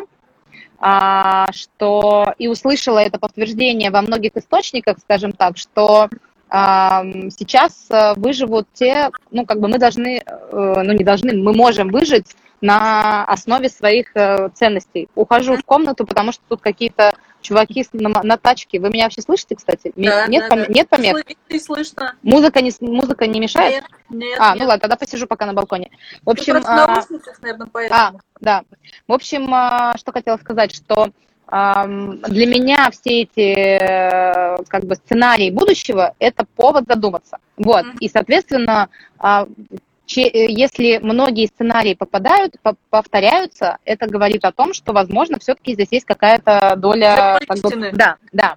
[0.80, 6.10] а, что и услышала это подтверждение во многих источниках, скажем так, что
[6.50, 11.90] сейчас э, выживут те, ну, как бы мы должны, э, ну, не должны, мы можем
[11.90, 15.10] выжить на основе своих э, ценностей.
[15.16, 18.80] Ухожу в комнату, потому что тут какие-то чуваки на, на тачке.
[18.80, 19.94] Вы меня вообще слышите, кстати?
[19.96, 20.74] Да, нет, да, пом- да.
[20.74, 21.18] нет помех?
[21.50, 22.16] Слышно, слышно.
[22.24, 23.84] Музыка не, музыка не мешает?
[24.10, 24.60] Нет, нет, а, нет.
[24.60, 25.92] ну ладно, тогда посижу пока на балконе.
[26.24, 28.00] В общем, а, наушниках, наверное, поэтому.
[28.00, 28.64] а, да.
[29.08, 31.12] В общем, а, что хотела сказать, что
[31.50, 37.38] для меня все эти э, как бы сценарии будущего это повод задуматься.
[37.56, 37.86] Вот.
[37.86, 37.98] Мгм.
[38.00, 44.92] И, соответственно, а, э, если многие сценарии попадают, по- повторяются, это говорит о том, что,
[44.92, 47.40] возможно, все-таки здесь есть какая-то доля...
[47.48, 48.56] Как бы, да, да.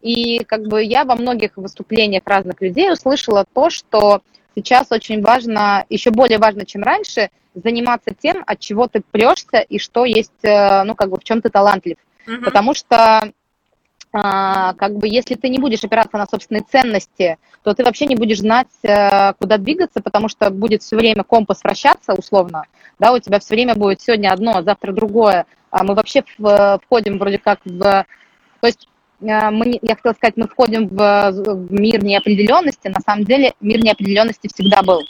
[0.00, 4.20] И как бы я во многих выступлениях разных людей услышала то, что
[4.56, 9.78] сейчас очень важно, еще более важно, чем раньше, заниматься тем, от чего ты прешься и
[9.78, 11.96] что есть, э, ну, как бы в чем ты талантлив.
[12.26, 12.44] Мгм.
[12.44, 13.32] Потому что
[14.12, 18.14] а, как бы если ты не будешь опираться на собственные ценности, то ты вообще не
[18.14, 22.64] будешь знать, э, куда двигаться, потому что будет все время компас вращаться условно,
[22.98, 26.80] да, у тебя все время будет сегодня одно, а завтра другое, а мы вообще в-
[26.84, 28.86] входим вроде как в, то есть
[29.22, 33.82] э, мы, я хотела сказать, мы входим в, в мир неопределенности, на самом деле мир
[33.82, 35.00] неопределенности всегда был.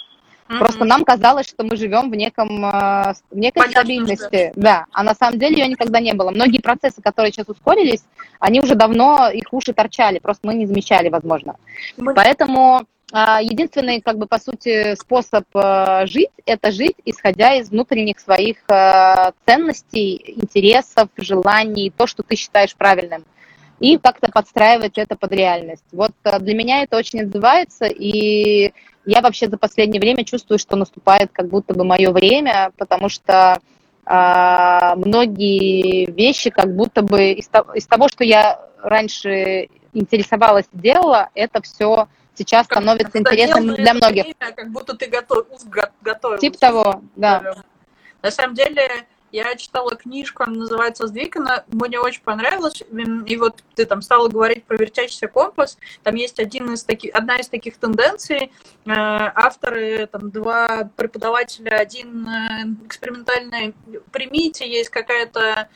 [0.58, 5.02] Просто нам казалось, что мы живем в неком э, в некой Понятно, стабильности, да, а
[5.02, 6.30] на самом деле ее никогда не было.
[6.30, 8.02] Многие процессы, которые сейчас ускорились,
[8.38, 11.56] они уже давно их уши торчали, просто мы не замечали, возможно.
[11.96, 17.68] Мы- Поэтому а, единственный, как бы, по сути, способ э, жить, это жить, исходя из
[17.68, 23.24] внутренних своих э, ценностей, интересов, желаний, то, что ты считаешь правильным,
[23.80, 25.84] и как-то подстраивать это под реальность.
[25.92, 28.72] Вот для меня это очень отзывается, и
[29.04, 33.60] я вообще за последнее время чувствую, что наступает как будто бы мое время, потому что
[34.04, 41.28] а, многие вещи как будто бы из, то- из того, что я раньше интересовалась, делала,
[41.34, 44.24] это все сейчас Как становится интересным для многих.
[44.24, 46.40] время, как будто ты готов, го- готовилась.
[46.40, 47.54] Типа того, да.
[48.22, 48.88] На самом деле,
[49.32, 52.82] я читала книжку, она называется «Сдвиг», она мне очень понравилась.
[53.26, 55.78] И вот ты там стала говорить про вертящийся компас.
[56.02, 58.52] Там есть один из таких, одна из таких тенденций.
[58.86, 63.74] Э, Авторы, там, два преподавателя, один э, экспериментальный.
[64.12, 65.68] Примите, есть какая-то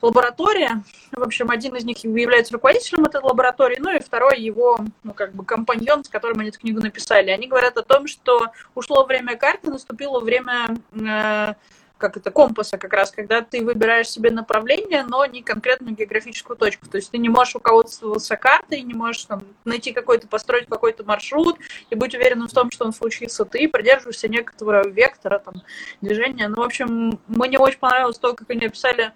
[0.00, 0.82] лаборатория.
[1.12, 5.34] В общем, один из них является руководителем этой лаборатории, ну и второй его, ну, как
[5.34, 7.30] бы, компаньон, с которым они эту книгу написали.
[7.30, 11.54] Они говорят о том, что ушло время карты, наступило время э,
[11.98, 16.86] как это, компаса как раз, когда ты выбираешь себе направление, но не конкретную географическую точку.
[16.88, 21.58] То есть ты не можешь руководствоваться картой, не можешь там, найти какой-то, построить какой-то маршрут
[21.90, 23.44] и быть уверенным в том, что он случится.
[23.44, 25.54] Ты придерживаешься некоторого вектора там,
[26.00, 26.48] движения.
[26.48, 29.12] Ну, в общем, мне очень понравилось то, как они описали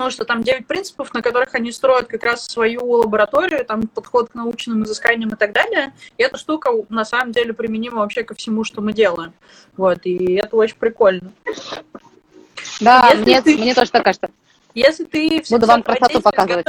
[0.00, 4.30] ну, что там 9 принципов, на которых они строят как раз свою лабораторию, там подход
[4.30, 5.92] к научным изысканиям и так далее.
[6.16, 9.34] И эта штука на самом деле применима вообще ко всему, что мы делаем.
[9.76, 11.32] Вот, и это очень прикольно.
[12.80, 14.30] Да, Если мне, ты- мне тоже так кажется.
[14.72, 16.66] Если ты все Буду вам красоту показывать.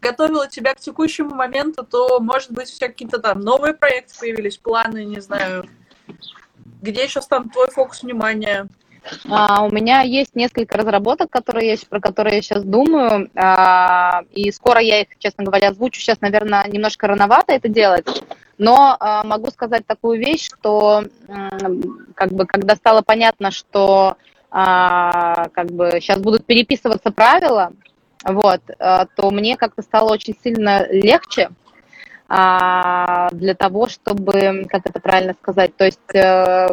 [0.00, 5.04] готовила тебя к текущему моменту, то, может быть, все какие-то там новые проекты появились, планы,
[5.04, 5.68] не знаю.
[6.80, 8.68] Где сейчас там твой фокус внимания?
[9.28, 14.50] А, у меня есть несколько разработок, которые я, про которые я сейчас думаю, а, и
[14.52, 16.00] скоро я их, честно говоря, озвучу.
[16.00, 18.06] Сейчас, наверное, немножко рановато это делать,
[18.58, 21.04] но а, могу сказать такую вещь, что
[22.14, 24.16] как бы, когда стало понятно, что
[24.50, 27.72] а, как бы сейчас будут переписываться правила,
[28.24, 31.50] вот, а, то мне как-то стало очень сильно легче
[32.28, 36.68] а, для того, чтобы, как это правильно сказать, то есть э,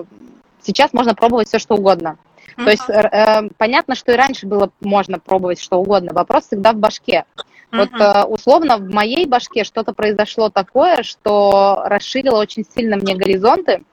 [0.61, 2.17] сейчас можно пробовать все, что угодно.
[2.55, 6.11] То есть э, э, понятно, что и раньше было можно пробовать что угодно.
[6.13, 7.25] Вопрос всегда в башке.
[7.71, 8.01] Вот Мгм.
[8.01, 13.83] э, условно в моей башке что-то произошло такое, что расширило очень сильно мне горизонты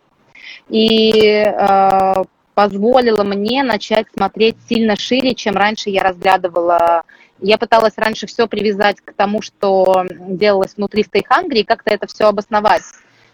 [0.69, 2.25] и э,
[2.55, 7.03] позволило мне начать смотреть сильно шире, чем раньше я разглядывала.
[7.39, 12.07] Я пыталась раньше все привязать к тому, что делалось внутри Stay Hungry, и как-то это
[12.07, 12.83] все обосновать.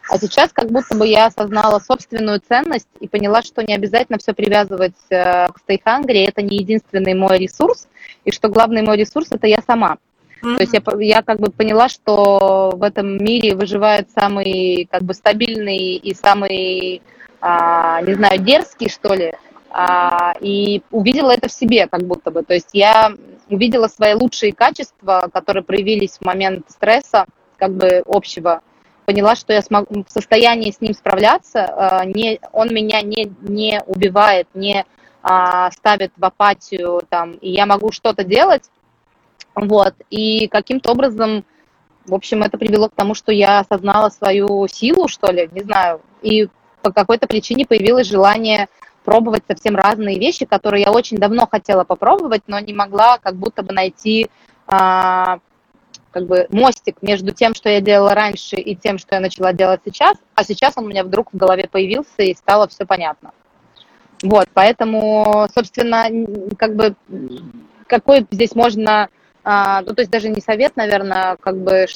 [0.08, 4.32] А сейчас как будто бы я осознала собственную ценность и поняла, что не обязательно все
[4.32, 7.88] привязывать э, к Stay Hungry, это не единственный мой ресурс,
[8.24, 9.98] и что главный мой ресурс это я сама.
[10.42, 10.56] Мгм.
[10.56, 15.14] То есть я, я как бы поняла, что в этом мире выживает самый как бы
[15.14, 17.00] стабильный и самый,
[17.40, 19.34] а, не знаю, дерзкий, что ли,
[19.70, 22.42] А, и увидела это в себе как будто бы.
[22.42, 23.12] То есть я
[23.48, 27.24] увидела свои лучшие качества, которые проявились в момент стресса,
[27.56, 28.60] как бы общего,
[29.04, 33.82] поняла, что я смогу, в состоянии с ним справляться, а, не, он меня не, не
[33.86, 34.84] убивает, не
[35.22, 38.70] а, ставит в апатию, там, и я могу что-то делать,
[39.54, 41.44] вот, и каким-то образом,
[42.06, 46.00] в общем, это привело к тому, что я осознала свою силу, что ли, не знаю,
[46.22, 46.48] и
[46.82, 48.68] по какой-то причине появилось желание
[49.04, 53.62] пробовать совсем разные вещи, которые я очень давно хотела попробовать, но не могла как будто
[53.62, 54.30] бы найти
[54.66, 55.38] а,
[56.12, 59.80] как бы мостик между тем, что я делала раньше, и тем, что я начала делать
[59.84, 63.32] сейчас, а сейчас он у меня вдруг в голове появился, и стало все понятно.
[64.22, 66.06] Вот, поэтому, собственно,
[66.56, 66.94] как бы
[67.88, 69.08] какой здесь можно,
[69.42, 71.86] а, ну, то есть даже не совет, наверное, как бы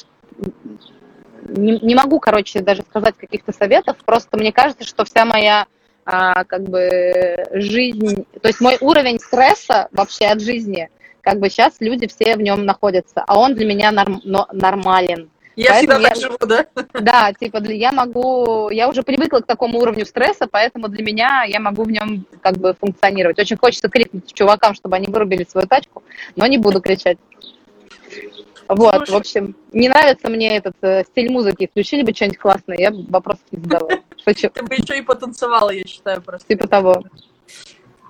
[1.47, 5.67] не, не могу, короче, даже сказать каких-то советов, просто мне кажется, что вся моя
[6.05, 10.89] а, как бы жизнь, то есть мой уровень стресса вообще от жизни,
[11.27, 15.29] как бы сейчас люди все в нем находятся, а он для меня норм- но- нормален.
[15.57, 16.65] Я всегда Поэтому так я- живу, да?
[17.01, 21.59] Да, типа я могу, я уже привыкла к такому уровню стресса, поэтому для меня я
[21.59, 23.37] могу в нем как бы функционировать.
[23.39, 26.01] Очень хочется крикнуть чувакам, чтобы они вырубили свою тачку,
[26.37, 27.17] но не буду кричать.
[28.69, 29.11] Вот, Слушай.
[29.11, 31.67] в общем, не нравится мне этот э, стиль музыки.
[31.69, 33.89] Включили бы что-нибудь классное, я бы вопросов не задавала.
[34.25, 36.47] Ты бы еще и потанцевала, я считаю, просто.
[36.47, 37.03] Типа того.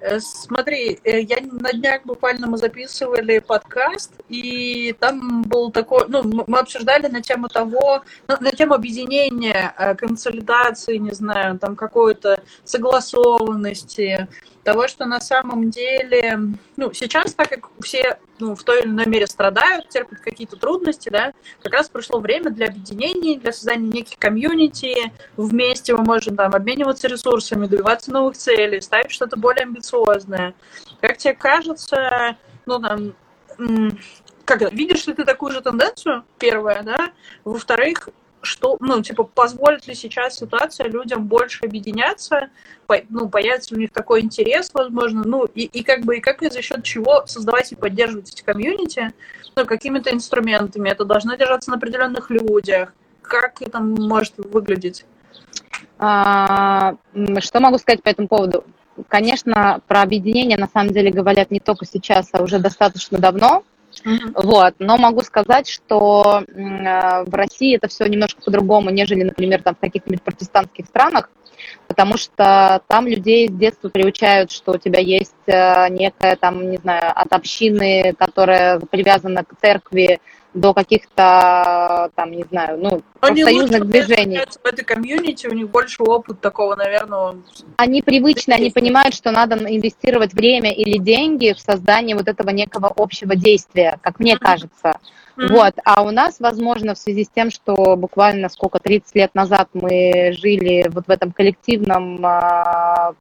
[0.10, 6.24] Э, смотри, э, я на днях буквально мы записывали подкаст, и там был такой, ну,
[6.48, 12.40] мы обсуждали на тему того, ну, на тему объединения, э, консолидации, не знаю, там какой-то
[12.64, 14.28] согласованности,
[14.68, 16.40] того, что на самом деле,
[16.76, 21.08] ну, сейчас, так как все ну, в той или иной мере страдают, терпят какие-то трудности,
[21.08, 21.32] да,
[21.64, 27.08] как раз пришло время для объединений, для создания неких комьюнити, вместе мы можем там обмениваться
[27.08, 30.54] ресурсами, добиваться новых целей, ставить что-то более амбициозное.
[31.00, 33.14] Как тебе кажется, ну, там,
[34.44, 37.14] как видишь ли ты такую же тенденцию, первое, да?
[37.46, 38.10] Во-вторых,
[38.42, 42.50] что, ну, типа, позволит ли сейчас ситуация людям больше объединяться,
[42.86, 46.44] по, ну, появится у них такой интерес, возможно, ну, и, и как бы, и как
[46.44, 49.14] и за счет чего создавать и поддерживать эти комьюнити,
[49.56, 55.06] ну, какими-то инструментами, это должно держаться на определенных людях, как это может выглядеть?
[56.00, 56.96] А,
[57.40, 58.64] что могу сказать по этому поводу?
[59.08, 63.64] Конечно, про объединение на самом деле говорят не только сейчас, а уже достаточно давно,
[64.36, 64.76] Вот.
[64.80, 69.80] Но могу сказать, что э, в России это все немножко по-другому, нежели, например, там в
[69.80, 71.30] каких-нибудь протестантских странах,
[71.88, 76.78] потому что там людей с детства приучают, что у тебя есть э, некая там, не
[76.78, 80.20] знаю, от общины, которая привязана к церкви,
[80.60, 84.40] до каких-то, там, не знаю, ну, Они союзных движений.
[84.40, 87.36] В этой комьюнити у них больше опыт такого, наверное.
[87.78, 92.92] Они привычны, они понимают, что надо инвестировать время или деньги в создание вот этого некого
[92.96, 94.40] общего действия, как мне mm-hmm.
[94.40, 95.00] кажется.
[95.38, 95.48] Mm-hmm.
[95.50, 99.70] Вот, а у нас, возможно, в связи с тем, что буквально сколько, 30 лет назад
[99.74, 103.14] мы жили вот в этом коллективном э,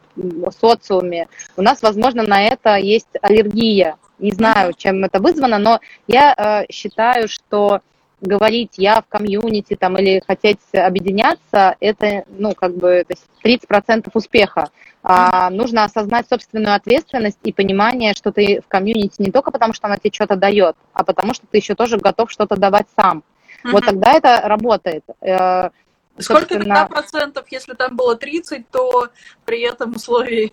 [0.59, 3.97] социуме, у нас, возможно, на это есть аллергия.
[4.19, 7.83] Не знаю, чем это вызвано, но я э, считаю, что
[8.21, 13.27] говорить я в комьюнити там или хотеть объединяться, это, ну, как бы, то есть
[13.69, 14.71] 30% успеха.
[15.03, 19.87] А, нужно осознать собственную ответственность и понимание, что ты в комьюнити не только потому, что
[19.87, 23.19] она тебе что-то дает, а потому что ты еще тоже готов что-то давать сам.
[23.19, 23.71] Mm-hmm.
[23.71, 25.05] Вот тогда это работает.
[25.21, 25.71] Э,
[26.19, 29.09] Сколько тогда процентов, если там было 30, то
[29.45, 30.53] при этом условии...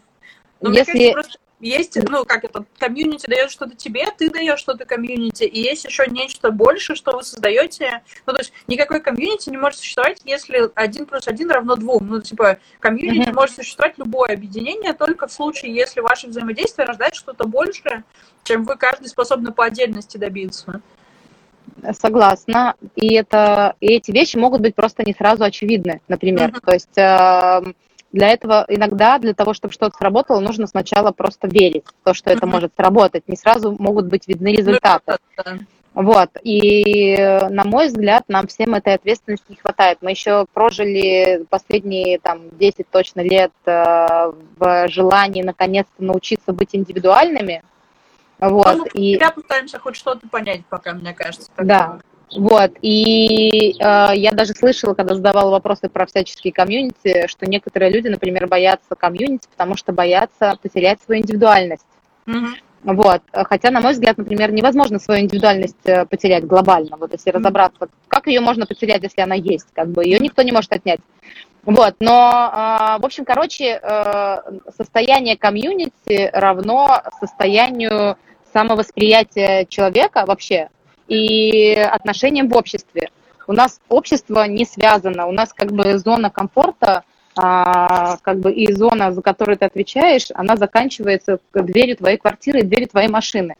[0.61, 0.91] Ну, если...
[0.91, 5.61] Кажется, просто есть, ну, как это, комьюнити дает что-то тебе, ты даешь что-то комьюнити, и
[5.61, 8.03] есть еще нечто больше, что вы создаете.
[8.25, 12.07] Ну, то есть никакой комьюнити не может существовать, если один плюс один равно двум.
[12.07, 13.33] Ну, типа, комьюнити mm-hmm.
[13.33, 18.03] может существовать любое объединение только в случае, если ваше взаимодействие рождает что-то большее,
[18.43, 20.81] чем вы каждый способны по отдельности добиться.
[21.93, 22.75] Согласна.
[22.95, 26.49] И, это, и эти вещи могут быть просто не сразу очевидны, например.
[26.49, 26.65] Mm-hmm.
[26.65, 27.73] То есть э,
[28.13, 32.29] для этого иногда, для того, чтобы что-то сработало, нужно сначала просто верить в то, что
[32.29, 33.27] это может сработать.
[33.27, 35.17] Не сразу могут быть видны ну, результаты.
[35.95, 37.15] Вот, и
[37.51, 39.99] на мой взгляд, нам всем этой ответственности не хватает.
[40.01, 47.61] Мы еще прожили последние там 10 точно лет э, в желании наконец-то научиться быть индивидуальными.
[48.39, 49.17] Вот, ну, и...
[49.19, 51.51] Я пытаемся хоть что-то понять пока, мне кажется.
[51.57, 51.99] Да,
[52.35, 58.07] вот, и э, я даже слышала, когда задавала вопросы про всяческие комьюнити, что некоторые люди,
[58.07, 61.85] например, боятся комьюнити, потому что боятся потерять свою индивидуальность.
[62.25, 62.53] Mm-hmm.
[62.83, 66.97] Вот, хотя, на мой взгляд, например, невозможно свою индивидуальность э, потерять глобально.
[66.97, 70.51] Вот если разобраться, как ее можно потерять, если она есть, как бы ее никто не
[70.51, 70.99] может отнять.
[71.63, 74.37] Вот, но, э, в общем, короче, э,
[74.75, 78.17] состояние комьюнити равно состоянию
[78.51, 80.69] самовосприятия человека вообще,
[81.07, 83.09] и отношениям в обществе.
[83.47, 87.03] У нас общество не связано, у нас как бы зона комфорта,
[87.35, 92.89] а, как бы и зона, за которую ты отвечаешь, она заканчивается дверью твоей квартиры дверью
[92.89, 93.55] твоей машины.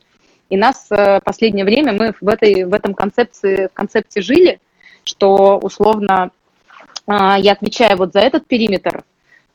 [0.49, 4.60] И нас в э, последнее время мы в, этой, в этом концепции, в концепте жили,
[5.03, 6.29] что условно
[7.08, 9.03] а, я отвечаю вот за этот периметр,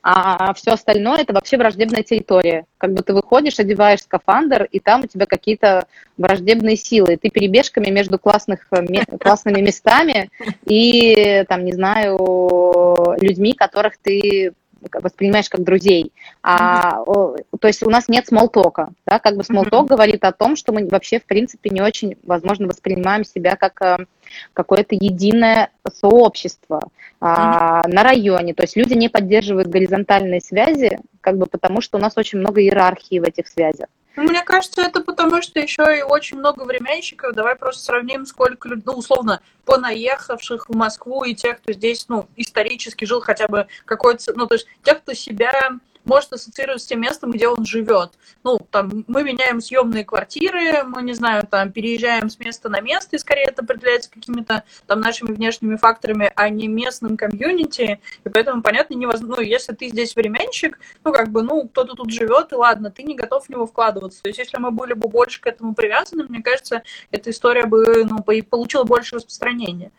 [0.02, 2.66] а все остальное это вообще враждебная территория.
[2.78, 7.16] Как бы ты выходишь, одеваешь скафандр, и там у тебя какие-то враждебные силы.
[7.16, 8.68] Ты перебежками между классных,
[9.20, 10.30] классными местами
[10.64, 14.52] и, там, не знаю, людьми, которых ты
[14.92, 16.12] воспринимаешь как друзей.
[16.42, 19.88] А, то есть у нас нет смолтока, да, как бы смолток mm-hmm.
[19.88, 24.06] говорит о том, что мы вообще, в принципе, не очень, возможно, воспринимаем себя как э,
[24.52, 26.80] какое-то единое сообщество
[27.20, 28.54] а, на районе.
[28.54, 32.62] То есть люди не поддерживают горизонтальные связи, как бы потому что у нас очень много
[32.62, 33.88] иерархии в этих связях.
[34.18, 37.34] Мне кажется, это потому, что еще и очень много временщиков.
[37.34, 43.04] Давай просто сравним, сколько, ну, условно, понаехавших в Москву и тех, кто здесь, ну, исторически
[43.04, 44.32] жил хотя бы какой-то...
[44.34, 45.70] Ну, то есть тех, кто себя
[46.08, 48.12] может ассоциироваться с тем местом, где он живет.
[48.42, 53.16] Ну, там, мы меняем съемные квартиры, мы, не знаю, там, переезжаем с места на место,
[53.16, 58.62] и скорее это определяется какими-то там нашими внешними факторами, а не местным комьюнити, и поэтому,
[58.62, 62.54] понятно, невозможно, ну, если ты здесь временщик, ну, как бы, ну, кто-то тут живет, и
[62.54, 64.22] ладно, ты не готов в него вкладываться.
[64.22, 68.04] То есть, если мы были бы больше к этому привязаны, мне кажется, эта история бы,
[68.04, 69.92] ну, получила больше распространения.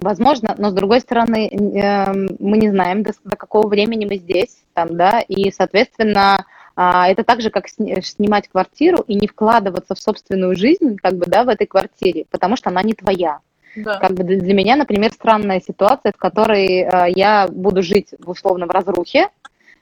[0.00, 4.62] Возможно, но с другой стороны, эм, мы не знаем, до, до какого времени мы здесь,
[4.74, 6.44] там, да, и, соответственно,
[6.76, 11.26] а, это так же, как снимать квартиру и не вкладываться в собственную жизнь, как бы,
[11.26, 13.40] да, в этой квартире, потому что она не твоя.
[13.76, 13.98] Да.
[13.98, 18.68] Как бы для меня, например, странная ситуация, в которой э, я буду жить в условном
[18.70, 19.28] разрухе,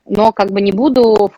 [0.06, 1.30] но как бы не буду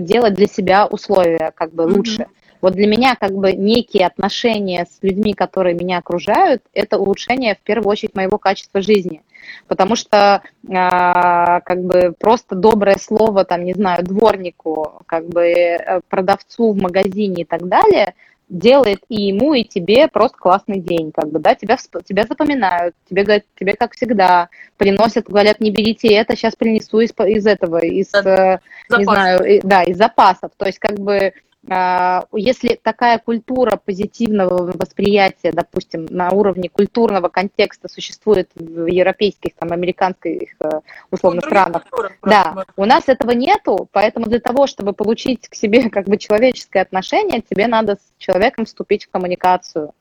[0.00, 2.22] делать для себя условия как бы лучше.
[2.22, 2.43] Mm-hmm.
[2.64, 7.58] Вот для меня как бы некие отношения с людьми, которые меня окружают, это улучшение в
[7.58, 9.20] первую очередь моего качества жизни.
[9.68, 10.40] Потому что
[10.74, 16.80] а, как бы просто доброе слово, там, не знаю, дворнику, как бы э, продавцу в
[16.80, 18.14] магазине и так далее,
[18.48, 23.24] делает и ему, и тебе просто классный день, как бы, да, тебя, тебя запоминают, тебе
[23.24, 24.48] говорят, тебе, как всегда,
[24.78, 28.14] приносят, говорят, не берите это, сейчас принесу из, из этого, из.
[28.14, 28.58] Э,
[28.96, 31.34] не знаю, да, из запасов, то есть, как бы,
[31.66, 40.50] если такая культура позитивного восприятия, допустим, на уровне культурного контекста существует в европейских, там, американских,
[40.60, 41.82] э, условно, ну, странах,
[42.22, 46.82] да, у нас этого нету, поэтому для того, чтобы получить к себе как бы человеческое
[46.82, 49.94] отношение, тебе надо с человеком вступить в коммуникацию.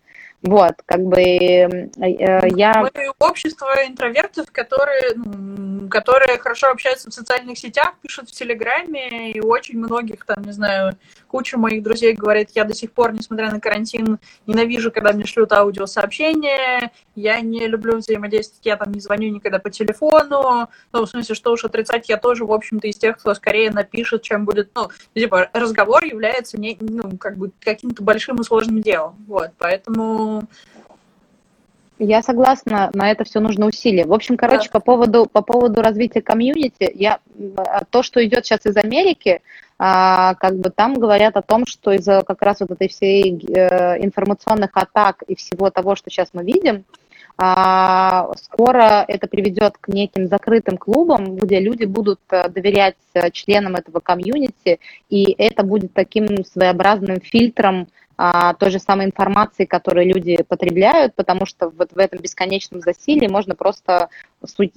[0.44, 2.82] Вот, как бы э, э, я...
[2.82, 5.16] Мы общество интровертов, которые,
[5.90, 10.98] которые хорошо общаются в социальных сетях, пишут в Телеграме, и очень многих, там, не знаю,
[11.34, 15.52] куча моих друзей говорит, я до сих пор, несмотря на карантин, ненавижу, когда мне шлют
[15.52, 21.34] аудиосообщения, я не люблю взаимодействовать, я там не звоню никогда по телефону, ну, в смысле,
[21.34, 24.90] что уж отрицать, я тоже, в общем-то, из тех, кто скорее напишет, чем будет, ну,
[25.16, 30.44] типа, разговор является, не, ну, как бы каким-то большим и сложным делом, вот, поэтому
[31.98, 34.06] я согласна, на это все нужно усилие.
[34.06, 34.80] В общем, короче, да.
[34.80, 37.20] по поводу по поводу развития комьюнити, я
[37.92, 39.42] то, что идет сейчас из Америки,
[39.86, 44.02] а, как бы там говорят о том, что из-за как раз вот этой всей э,
[44.02, 46.86] информационных атак и всего того, что сейчас мы видим,
[47.36, 54.00] скоро это приведет к неким закрытым клубам, где люди будут э, доверять э, членам этого
[54.00, 54.80] комьюнити,
[55.10, 61.48] и это будет таким своеобразным фильтром а, той же самой информации, которую люди потребляют, потому
[61.48, 64.10] что вот в этом бесконечном засилии можно просто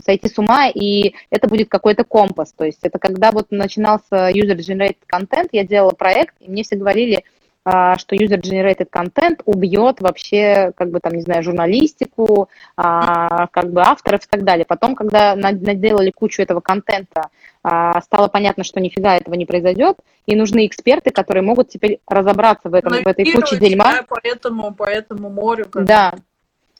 [0.02, 2.52] сойти с ума, и это будет какой-то компас.
[2.52, 7.16] То есть это когда вот начинался user-generated content, я делала проект, и мне все говорили,
[7.16, 7.22] а,
[7.66, 14.24] что user-generated content убьет вообще, как бы там, не знаю, журналистику, а, как бы авторов
[14.24, 14.64] и так далее.
[14.64, 17.28] Потом, когда наделали кучу этого контента,
[17.64, 22.68] а, стало понятно, что нифига этого не произойдет, и нужны эксперты, которые могут теперь разобраться
[22.68, 23.96] в, этом, в этой куче дерьма.
[23.96, 25.66] Да, по этому, по этому морю.
[25.68, 26.14] Как да,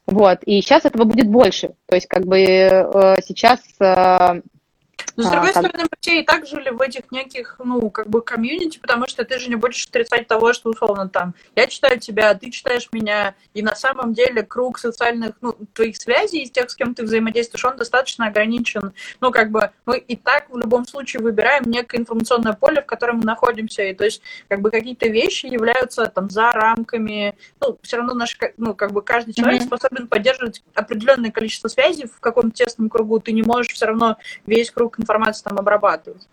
[0.06, 1.74] вот, и сейчас этого будет больше.
[1.86, 4.40] То есть, как бы э, сейчас э,
[5.16, 8.08] но, с другой а, стороны, мы все и так жили в этих неких, ну, как
[8.08, 11.98] бы комьюнити, потому что ты же не будешь отрицать того, что, условно, там, я читаю
[11.98, 16.70] тебя, ты читаешь меня, и на самом деле круг социальных, ну, твоих связей из тех,
[16.70, 18.92] с кем ты взаимодействуешь, он достаточно ограничен.
[19.20, 23.18] Ну, как бы, мы и так в любом случае выбираем некое информационное поле, в котором
[23.18, 27.96] мы находимся, и то есть, как бы, какие-то вещи являются, там, за рамками, ну, все
[27.96, 29.66] равно наш, ну, как бы, каждый человек mm-hmm.
[29.66, 34.70] способен поддерживать определенное количество связей в каком-то тесном кругу, ты не можешь все равно весь
[34.70, 36.26] круг информацию там обрабатывать.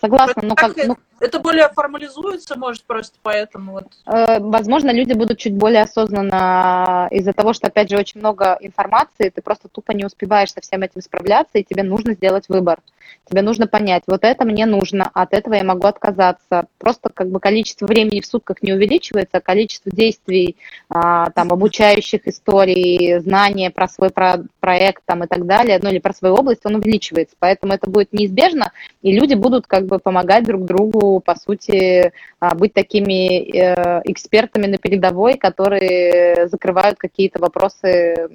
[0.00, 0.76] Согласна, но как...
[0.76, 3.86] Ну, это более формализуется, может, просто поэтому вот.
[4.06, 9.30] Э, возможно, люди будут чуть более осознанно из-за того, что, опять же, очень много информации,
[9.30, 12.80] ты просто тупо не успеваешь со всем этим справляться, и тебе нужно сделать выбор.
[13.28, 16.66] Тебе нужно понять, вот это мне нужно, от этого я могу отказаться.
[16.78, 20.56] Просто как бы количество времени в сутках не увеличивается, а количество действий,
[20.88, 25.98] а, там, обучающих историй, знания про свой про проект там, и так далее, ну или
[25.98, 27.36] про свою область, он увеличивается.
[27.38, 32.54] Поэтому это будет неизбежно, и люди будут как бы помогать друг другу по сути, а,
[32.54, 38.28] быть такими э, экспертами на передовой, которые закрывают какие-то вопросы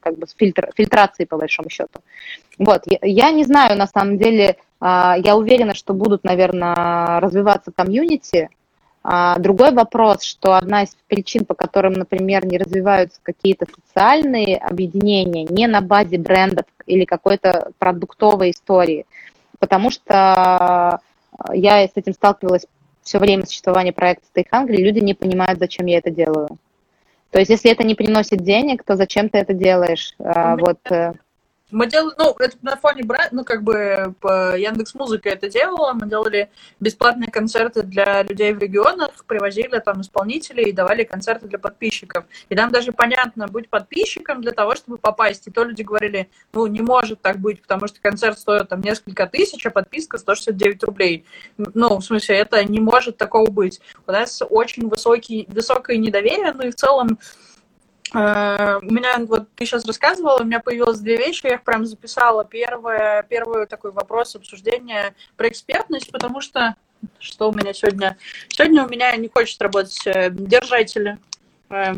[0.00, 2.00] как бы с фильтр, фильтрацией, по большому счету.
[2.58, 7.72] Вот, я, я не знаю, на самом деле, а, я уверена, что будут, наверное, развиваться
[7.72, 8.48] комьюнити,
[9.06, 15.44] а, Другой вопрос, что одна из причин, по которым, например, не развиваются какие-то социальные объединения
[15.44, 19.04] не на базе брендов или какой-то продуктовой истории,
[19.58, 21.00] потому что
[21.52, 22.66] я с этим сталкивалась
[23.02, 26.48] все время существования проекта Stay Hungry, люди не понимают, зачем я это делаю.
[27.30, 30.14] То есть, если это не приносит денег, то зачем ты это делаешь?
[30.18, 30.78] А, вот.
[31.70, 35.94] Мы делали, ну, это на фоне бренда, ну, как бы по Яндекс Музыка это делала,
[35.94, 41.58] мы делали бесплатные концерты для людей в регионах, привозили там исполнителей и давали концерты для
[41.58, 42.26] подписчиков.
[42.50, 45.46] И там даже понятно, будь подписчиком для того, чтобы попасть.
[45.46, 49.26] И то люди говорили, ну, не может так быть, потому что концерт стоит там несколько
[49.26, 51.24] тысяч, а подписка 169 рублей.
[51.56, 53.80] Ну, в смысле, это не может такого быть.
[54.06, 57.18] У нас очень высокий, высокое недоверие, ну и в целом
[58.12, 62.44] у меня, вот ты сейчас рассказывала, у меня появилось две вещи, я их прям записала.
[62.44, 66.76] Первое, первый такой вопрос обсуждения про экспертность, потому что
[67.18, 68.16] что у меня сегодня?
[68.48, 71.18] Сегодня у меня не хочет работать э, держатели
[71.70, 71.94] э,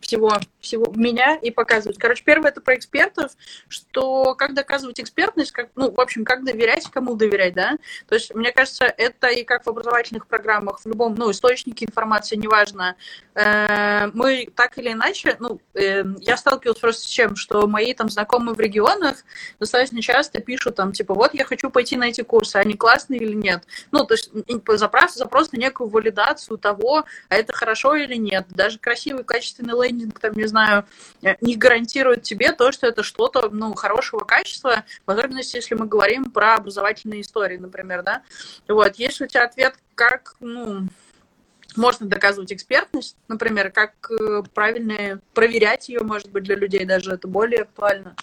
[0.00, 1.98] всего, всего меня и показывать.
[1.98, 3.32] Короче, первое это про экспертов,
[3.68, 7.76] что как доказывать экспертность, как, ну, в общем, как доверять, кому доверять, да.
[8.08, 12.36] То есть, мне кажется, это и как в образовательных программах, в любом, ну, источнике информации,
[12.36, 12.96] неважно.
[13.34, 18.08] Э, мы так или иначе, ну, э, я сталкивалась просто с чем, что мои там
[18.08, 19.16] знакомые в регионах
[19.58, 23.34] достаточно часто пишут там, типа, вот я хочу пойти на эти курсы, они классные или
[23.34, 23.64] нет.
[23.90, 24.30] Ну, то есть
[24.78, 28.46] запрос, запрос на некую валидацию того, а это хорошо или нет.
[28.50, 30.84] Даже красивый, качественный лендинг, там, не знаю,
[31.22, 35.86] э, не гарантирует тебе то, что это что-то, ну, хорошего качества, в особенности, если мы
[35.86, 38.22] говорим про образовательные истории, например, да.
[38.68, 40.88] Вот, если у тебя ответ, как, ну,
[41.76, 47.28] можно доказывать экспертность, например, как э, правильно проверять ее, может быть, для людей даже это
[47.28, 48.14] более актуально.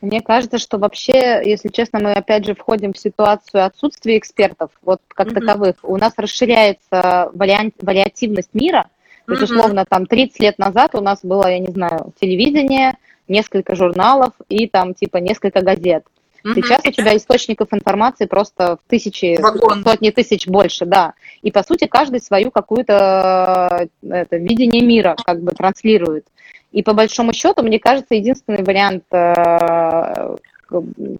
[0.00, 5.02] Мне кажется, что вообще, если честно, мы опять же входим в ситуацию отсутствия экспертов, вот
[5.08, 5.40] как mm-hmm.
[5.40, 5.76] таковых.
[5.82, 8.88] У нас расширяется вариант, вариативность мира,
[9.34, 12.96] то есть, условно, там 30 лет назад у нас было, я не знаю, телевидение,
[13.28, 16.04] несколько журналов и там типа несколько газет.
[16.42, 19.82] Сейчас у тебя источников информации просто в тысячи, Вагон.
[19.84, 21.12] сотни тысяч больше, да.
[21.42, 26.26] И по сути каждый свою какую-то это, видение мира как бы транслирует.
[26.72, 30.36] И по большому счету, мне кажется, единственный вариант э,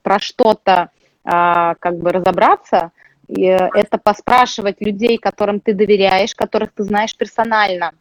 [0.02, 0.90] про что-то
[1.24, 1.28] э,
[1.78, 2.92] как бы разобраться,
[3.36, 7.92] Э, это поспрашивать людей, которым ты доверяешь, которых ты знаешь персонально.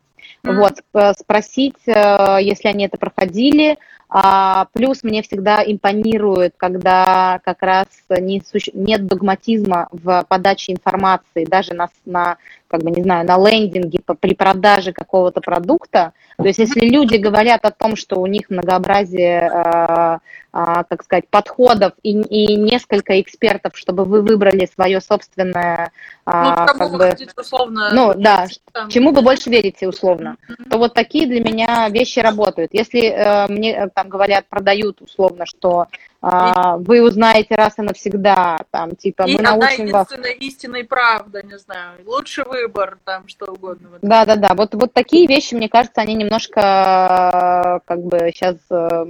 [0.43, 0.55] Mm-hmm.
[0.57, 3.77] Вот, спросить, э, если они это проходили.
[4.11, 8.41] А, плюс мне всегда импонирует, когда как раз не,
[8.73, 12.37] нет догматизма в подаче информации, даже на, на
[12.69, 16.13] как бы, не знаю, на лендинге при продаже какого-то продукта.
[16.37, 20.17] То есть если люди говорят о том, что у них многообразие, э,
[20.53, 25.91] э, как сказать, подходов и, и несколько экспертов, чтобы вы выбрали свое собственное...
[26.27, 27.89] Э, ну, как бы, хотите, условно...
[27.91, 28.89] Ну, да, там...
[28.89, 30.37] чему вы больше верите, условно.
[30.47, 30.69] Mm-hmm.
[30.69, 32.69] То вот такие для меня вещи работают.
[32.71, 35.87] Если э, мне там говорят, продают условно, что
[36.21, 40.07] а, вы узнаете раз и навсегда, там, типа, и мы научим вас...
[40.39, 43.89] истинная правда, не знаю, лучший выбор, там, что угодно.
[44.01, 49.05] Да-да-да, вот, вот такие вещи, мне кажется, они немножко, как бы, сейчас э,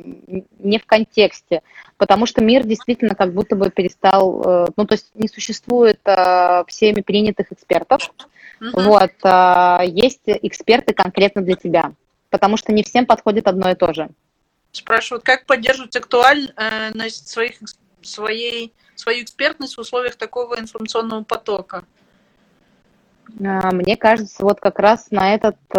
[0.58, 1.62] не в контексте,
[1.98, 6.64] потому что мир действительно как будто бы перестал, э, ну, то есть не существует э,
[6.68, 8.10] всеми принятых экспертов,
[8.60, 8.82] угу.
[8.82, 9.12] вот,
[9.86, 11.92] есть эксперты конкретно для тебя,
[12.32, 14.10] потому что не всем подходит одно и то же.
[14.72, 17.56] Спрашивают, как поддерживать актуальность своих,
[18.02, 21.86] своей, свою экспертность в условиях такого информационного потока?
[23.44, 25.78] А, мне кажется, вот как раз на этот, э,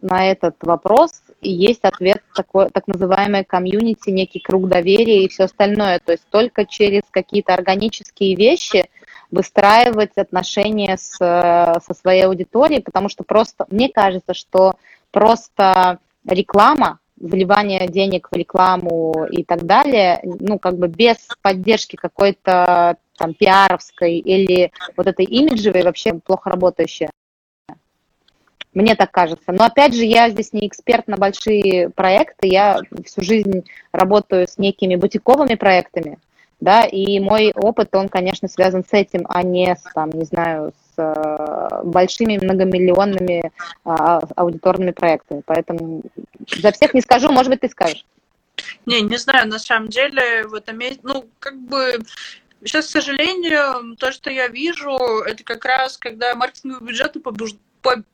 [0.00, 6.00] на этот вопрос есть ответ такой, так называемый комьюнити, некий круг доверия и все остальное.
[6.00, 8.88] То есть только через какие-то органические вещи
[9.30, 14.74] выстраивать отношения с, со своей аудиторией, потому что просто, мне кажется, что
[15.12, 22.96] просто реклама, вливание денег в рекламу и так далее, ну, как бы без поддержки какой-то
[23.16, 27.10] там пиаровской или вот этой имиджевой вообще плохо работающая.
[28.72, 29.52] Мне так кажется.
[29.52, 34.58] Но опять же, я здесь не эксперт на большие проекты, я всю жизнь работаю с
[34.58, 36.18] некими бутиковыми проектами,
[36.60, 40.72] да, и мой опыт, он, конечно, связан с этим, а не с, там, не знаю,
[40.72, 43.50] с э, большими многомиллионными
[43.84, 45.42] а, аудиторными проектами.
[45.46, 46.02] Поэтому
[46.48, 48.04] за всех не скажу, может быть, ты скажешь.
[48.84, 51.98] Не, не знаю, на самом деле в этом месте, ну, как бы
[52.62, 54.90] Сейчас, к сожалению, то, что я вижу,
[55.24, 57.18] это как раз, когда маркетинговые бюджеты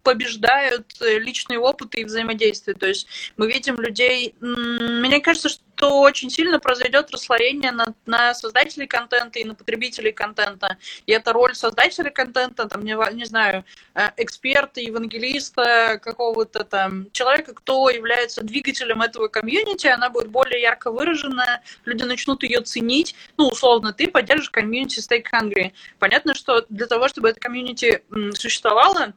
[0.02, 2.74] побеждают э, личные опыты и взаимодействия.
[2.74, 3.06] То есть
[3.36, 4.34] мы видим людей...
[4.40, 10.78] Мне кажется, что очень сильно произойдет расслоение на, на создателей контента и на потребителей контента.
[11.06, 13.64] И эта роль создателя контента, там, не, не знаю,
[13.94, 20.90] э, эксперта, евангелиста, какого-то там человека, кто является двигателем этого комьюнити, она будет более ярко
[20.90, 23.14] выражена, люди начнут ее ценить.
[23.36, 25.72] Ну, условно, ты поддержишь комьюнити Stake Hungry.
[25.98, 28.02] Понятно, что для того, чтобы это комьюнити
[28.34, 29.14] существовало,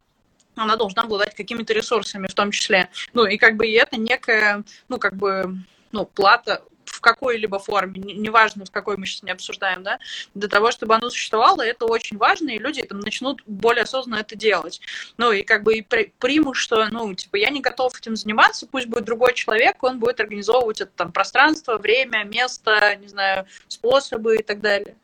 [0.63, 2.89] она должна обладать какими-то ресурсами в том числе.
[3.13, 5.57] Ну, и как бы и это некая, ну, как бы,
[5.91, 9.99] ну, плата, в какой-либо форме, неважно, в какой мы сейчас не обсуждаем, да,
[10.33, 14.35] для того, чтобы оно существовало, это очень важно, и люди там начнут более осознанно это
[14.35, 14.81] делать.
[15.17, 18.87] Ну, и как бы и примут, что, ну, типа, я не готов этим заниматься, пусть
[18.87, 24.43] будет другой человек, он будет организовывать это там пространство, время, место, не знаю, способы и
[24.43, 24.95] так далее.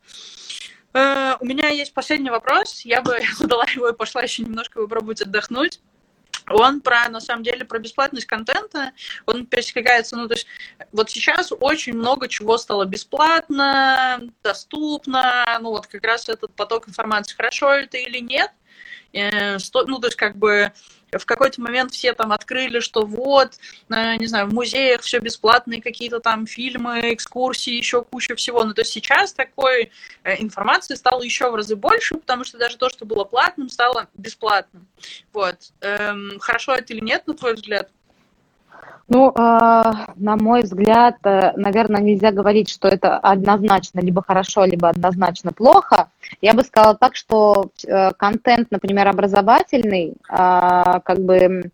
[0.96, 2.82] Uh, у меня есть последний вопрос.
[2.86, 5.82] Я бы задала его и пошла еще немножко попробовать отдохнуть.
[6.48, 8.92] Он про, на самом деле, про бесплатность контента,
[9.26, 10.46] он пересекается, ну, то есть
[10.92, 17.36] вот сейчас очень много чего стало бесплатно, доступно, ну, вот как раз этот поток информации,
[17.36, 18.52] хорошо это или нет,
[19.12, 20.72] э, ну, то есть как бы
[21.18, 23.54] в какой-то момент все там открыли, что вот,
[23.90, 28.64] э, не знаю, в музеях все бесплатные какие-то там фильмы, экскурсии, еще куча всего.
[28.64, 29.92] Ну, то есть сейчас такой
[30.24, 34.08] э, информации стало еще в разы больше, потому что даже то, что было платным, стало
[34.16, 34.88] бесплатным.
[35.34, 35.58] Вот.
[35.82, 37.90] Эм, хорошо это или нет, на твой взгляд?
[39.08, 39.32] Ну, э,
[40.16, 46.10] на мой взгляд, э, наверное, нельзя говорить, что это однозначно либо хорошо, либо однозначно плохо.
[46.42, 51.72] Я бы сказала так, что э, контент, например, образовательный, как бы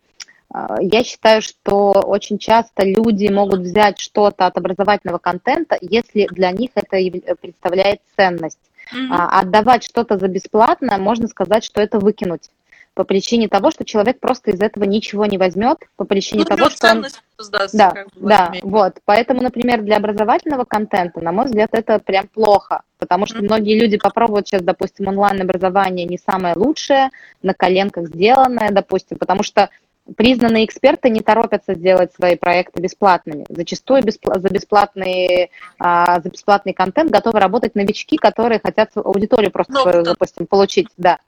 [0.82, 6.72] я считаю, что очень часто люди могут взять что-то от образовательного контента, если для них
[6.76, 6.98] это
[7.40, 8.60] представляет ценность.
[8.94, 9.30] Mm-hmm.
[9.32, 12.50] Отдавать что-то за бесплатно, можно сказать, что это выкинуть
[12.94, 16.70] по причине того, что человек просто из этого ничего не возьмет, по причине ну, того,
[16.70, 17.06] что он...
[17.38, 18.98] Сдастся, да, как бы, да, вот.
[19.06, 23.46] Поэтому, например, для образовательного контента, на мой взгляд, это прям плохо, потому что mm-hmm.
[23.46, 27.10] многие люди попробуют сейчас, допустим, онлайн-образование не самое лучшее,
[27.42, 29.70] на коленках сделанное, допустим, потому что
[30.16, 33.46] признанные эксперты не торопятся сделать свои проекты бесплатными.
[33.50, 39.74] Зачастую беспл- за, бесплатный, а, за бесплатный контент готовы работать новички, которые хотят аудиторию просто
[39.74, 40.88] ну, свою, допустим, получить.
[40.98, 41.20] Да.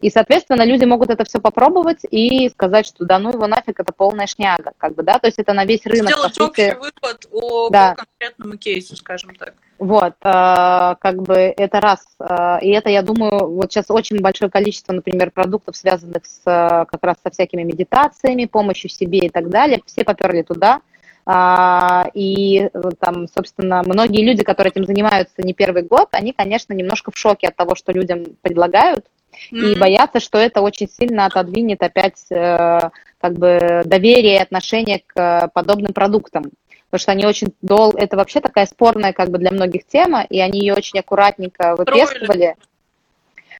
[0.00, 3.92] И, соответственно, люди могут это все попробовать и сказать, что да ну его нафиг, это
[3.92, 6.08] полная шняга, как бы, да, то есть это на весь рынок.
[6.08, 6.60] Сделать по сути...
[6.60, 7.94] общий вывод о, да.
[7.94, 9.54] конкретному кейсу, скажем так.
[9.78, 12.06] Вот, э, как бы это раз.
[12.18, 16.98] Э, и это, я думаю, вот сейчас очень большое количество, например, продуктов, связанных с как
[17.02, 20.80] раз со всякими медитациями, помощью себе и так далее, все поперли туда.
[21.26, 27.10] А, и там, собственно, многие люди, которые этим занимаются не первый год, они, конечно, немножко
[27.10, 29.06] в шоке от того, что людям предлагают,
[29.50, 29.72] mm-hmm.
[29.72, 35.16] и боятся, что это очень сильно отодвинет опять э, как бы доверие и отношение к
[35.16, 36.44] э, подобным продуктам.
[36.90, 37.92] Потому что они очень дол...
[37.96, 42.56] Это вообще такая спорная как бы для многих тема, и они ее очень аккуратненько выпескивали.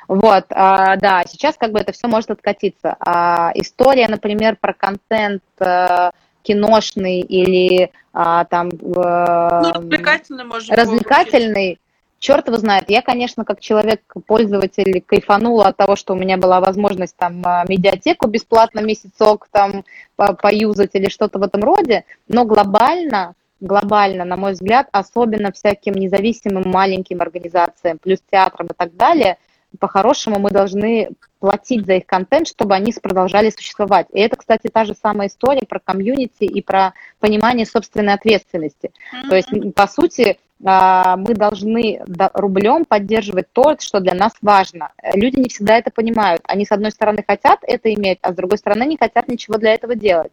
[0.08, 2.96] Вот, а, да, сейчас как бы это все может откатиться.
[2.98, 6.10] А, история, например, про контент а,
[6.42, 8.70] киношный или а, там...
[8.96, 11.78] А, ну, развлекательный, может Развлекательный,
[12.20, 12.84] черт его знает.
[12.88, 17.64] Я, конечно, как человек, пользователь, кайфанула от того, что у меня была возможность там а,
[17.68, 19.84] медиатеку бесплатно месяцок там
[20.16, 26.64] поюзать или что-то в этом роде, но глобально глобально, на мой взгляд, особенно всяким независимым
[26.70, 29.36] маленьким организациям, плюс театрам и так далее,
[29.78, 34.06] по-хорошему мы должны платить за их контент, чтобы они продолжали существовать.
[34.12, 38.90] И это, кстати, та же самая история про комьюнити и про понимание собственной ответственности.
[38.90, 39.28] Mm-hmm.
[39.28, 42.02] То есть, по сути, мы должны
[42.34, 44.92] рублем поддерживать то, что для нас важно.
[45.14, 46.42] Люди не всегда это понимают.
[46.44, 49.72] Они, с одной стороны, хотят это иметь, а с другой стороны, не хотят ничего для
[49.72, 50.32] этого делать.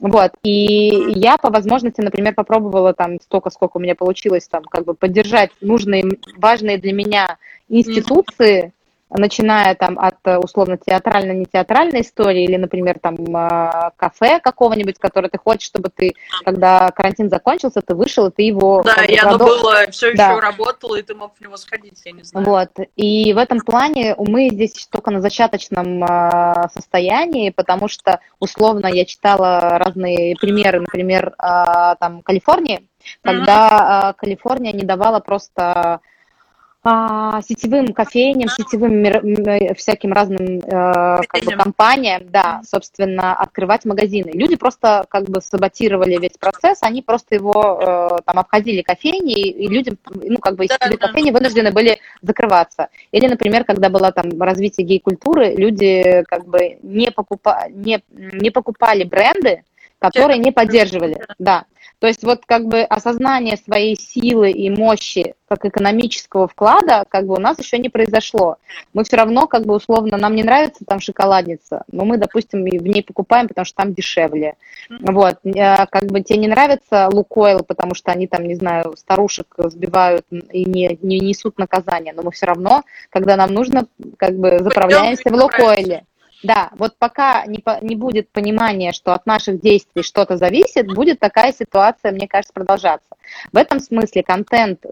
[0.00, 4.84] Вот, и я по возможности, например, попробовала там столько, сколько у меня получилось, там, как
[4.84, 6.04] бы поддержать нужные,
[6.36, 8.72] важные для меня институции,
[9.10, 14.98] начиная там от э, условно театральной, не театральной истории, или, например, там э, кафе какого-нибудь,
[14.98, 18.82] которое ты хочешь, чтобы ты, когда карантин закончился, ты вышел, и ты его...
[18.82, 20.30] Да, и оно было, все да.
[20.30, 22.46] еще работало, и ты мог в него сходить, я не знаю.
[22.46, 28.86] Вот, и в этом плане мы здесь только на зачаточном э, состоянии, потому что, условно,
[28.86, 32.86] я читала разные примеры, например, там, Калифорнии,
[33.22, 34.14] когда mm-hmm.
[34.18, 36.00] Калифорния не давала просто
[36.82, 44.30] а, сетевым кофейням, сетевым э, всяким разным э, как бы, компаниям, да, собственно, открывать магазины.
[44.32, 49.68] Люди просто как бы саботировали весь процесс, они просто его э, там обходили кофейни, и
[49.68, 52.88] людям, ну, как бы, сетевые да, кофейни вынуждены были закрываться.
[53.12, 57.64] Или, например, когда было там развитие гей-культуры, люди как бы не, покупа...
[57.68, 59.64] не, не покупали бренды,
[60.00, 61.66] которые не поддерживали, да.
[62.00, 67.34] То есть вот как бы осознание своей силы и мощи как экономического вклада как бы
[67.34, 68.56] у нас еще не произошло.
[68.94, 72.66] Мы все равно как бы условно, нам не нравится там шоколадница, но мы, допустим, в
[72.66, 74.54] ней покупаем, потому что там дешевле.
[74.88, 79.54] Вот, э, как бы тебе не нравится Лукойл, потому что они там, не знаю, старушек
[79.58, 83.86] сбивают и не, не несут наказания, но мы все равно, когда нам нужно,
[84.16, 86.04] как бы заправляемся в Лукойле.
[86.42, 91.52] Да, вот пока не, не будет понимания, что от наших действий что-то зависит, будет такая
[91.52, 93.10] ситуация, мне кажется, продолжаться.
[93.52, 94.84] В этом смысле контент,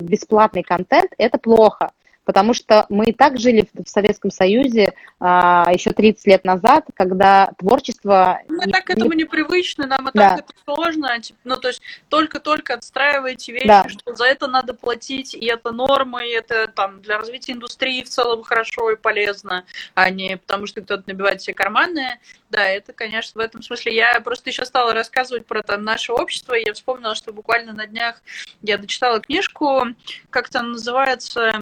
[0.00, 1.90] бесплатный контент, это плохо
[2.28, 7.52] потому что мы и так жили в Советском Союзе а, еще 30 лет назад, когда
[7.56, 8.40] творчество...
[8.48, 9.22] Мы не, так к этому не...
[9.22, 10.36] непривычны, нам и да.
[10.36, 13.88] так это сложно, типа, ну, то есть только-только отстраиваете вещи, да.
[13.88, 18.10] что за это надо платить, и это норма, и это там для развития индустрии в
[18.10, 19.64] целом хорошо и полезно,
[19.94, 22.20] а не потому что кто-то набивает себе карманы.
[22.50, 23.94] Да, это, конечно, в этом смысле.
[23.94, 27.86] Я просто еще стала рассказывать про там наше общество, и я вспомнила, что буквально на
[27.86, 28.20] днях
[28.60, 29.86] я дочитала книжку,
[30.28, 31.52] как там называется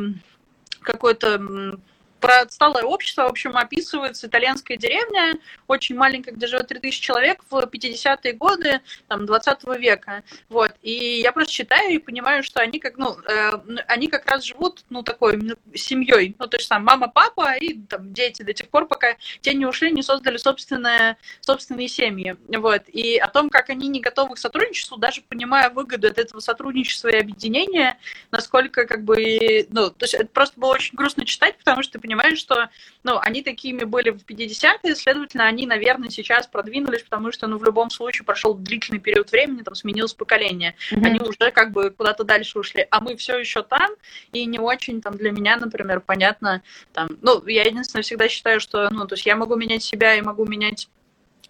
[0.87, 1.78] какой-то
[2.20, 7.58] про отсталое общество, в общем, описывается итальянская деревня, очень маленькая, где живет 3000 человек в
[7.58, 12.96] 50-е годы, там, 20 века, вот, и я просто читаю и понимаю, что они как,
[12.96, 13.52] ну, э,
[13.88, 15.38] они как раз живут, ну, такой
[15.74, 19.54] семьей, ну, то есть там мама, папа и там дети до тех пор, пока те
[19.54, 24.36] не ушли, не создали собственное, собственные семьи, вот, и о том, как они не готовы
[24.36, 27.98] к сотрудничеству, даже понимая выгоду от этого сотрудничества и объединения,
[28.30, 32.15] насколько, как бы, ну, то есть это просто было очень грустно читать, потому что понимаешь,
[32.36, 32.68] что,
[33.02, 37.64] ну, они такими были в 50-е, следовательно, они, наверное, сейчас продвинулись, потому что, ну, в
[37.64, 41.06] любом случае прошел длительный период времени, там сменилось поколение, mm-hmm.
[41.06, 43.90] они уже как бы куда-то дальше ушли, а мы все еще там,
[44.32, 46.62] и не очень там для меня, например, понятно,
[46.92, 50.20] там, ну, я единственное всегда считаю, что, ну, то есть я могу менять себя и
[50.20, 50.88] могу менять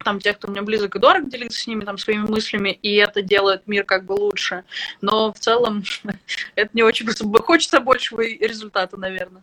[0.04, 3.22] там тех, кто мне близок и дорог, делиться с ними там своими мыслями, и это
[3.22, 4.64] делает мир как бы лучше.
[5.00, 5.84] Но в целом
[6.54, 7.06] это не очень
[7.42, 9.42] хочется большего результата, наверное.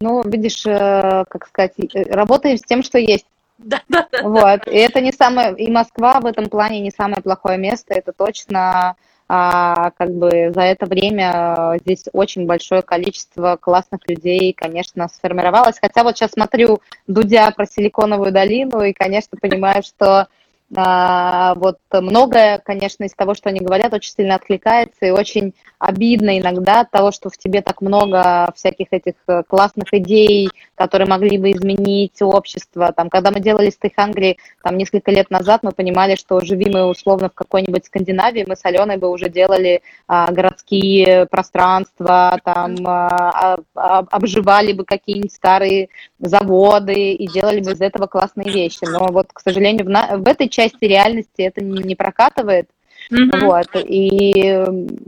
[0.00, 3.26] Ну, видишь, э, как сказать, э, работаем с тем, что есть.
[3.58, 4.22] Да, да, да.
[4.22, 4.66] Вот.
[4.68, 8.96] И это не самое, и Москва в этом плане не самое плохое место, это точно
[9.30, 15.78] а, как бы за это время здесь очень большое количество классных людей, конечно, сформировалось.
[15.78, 20.28] Хотя вот сейчас смотрю Дудя про Силиконовую долину и, конечно, понимаю, что
[20.70, 26.80] вот многое, конечно, из того, что они говорят, очень сильно откликается, и очень обидно иногда
[26.80, 31.52] от того, что в тебе так много всяких этих э, классных идей, которые могли бы
[31.52, 32.92] изменить общество.
[32.92, 36.86] Там, когда мы делали Stay Hungry там, несколько лет назад, мы понимали, что живи мы
[36.86, 43.58] условно в какой-нибудь Скандинавии, мы с Аленой бы уже делали а, городские пространства, там, а,
[43.74, 45.88] а, обживали бы какие-нибудь старые
[46.18, 48.84] заводы и делали бы из этого классные вещи.
[48.84, 52.68] Но вот, к сожалению, в, на, в этой части реальности это не, прокатывает.
[53.12, 53.44] Mm-hmm.
[53.44, 54.64] Вот, и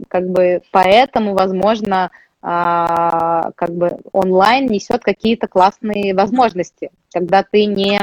[0.09, 8.01] как бы поэтому, возможно, а, как бы онлайн несет какие-то классные возможности, когда ты не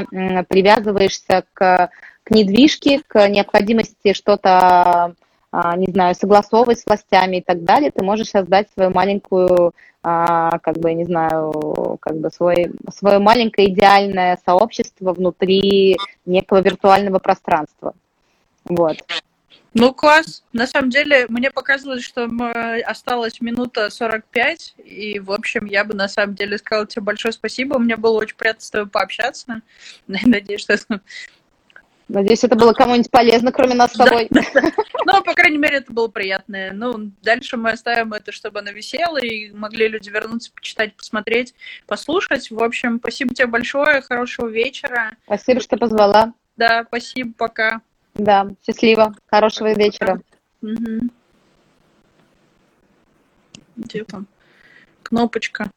[0.48, 1.90] привязываешься к,
[2.22, 5.14] к недвижке, к необходимости что-то,
[5.52, 9.72] не знаю, согласовывать с властями и так далее, ты можешь создать свою маленькую,
[10.02, 15.96] а, как бы, не знаю, как бы свой, свое маленькое идеальное сообщество внутри
[16.26, 17.94] некого виртуального пространства.
[18.64, 18.98] Вот.
[19.74, 20.42] Ну, класс.
[20.52, 22.28] На самом деле, мне показалось, что
[22.86, 27.78] осталась минута 45, и, в общем, я бы на самом деле сказала тебе большое спасибо.
[27.78, 29.60] Мне было очень приятно с тобой пообщаться.
[30.06, 30.78] Надеюсь, что...
[32.08, 34.28] Надеюсь, это было кому-нибудь полезно, кроме нас с тобой.
[35.10, 36.70] Ну, по крайней мере, это было приятное.
[36.72, 41.54] Ну, дальше мы оставим это, чтобы оно висело, и могли люди вернуться, почитать, посмотреть,
[41.86, 42.50] послушать.
[42.50, 45.16] В общем, спасибо тебе большое, хорошего вечера.
[45.24, 46.34] Спасибо, что позвала.
[46.58, 47.80] Да, спасибо, пока.
[48.12, 49.14] Да, счастливо.
[49.28, 50.20] Хорошего вечера.
[50.60, 51.08] Угу.
[53.76, 54.26] Где там?
[55.02, 55.70] Кнопочка.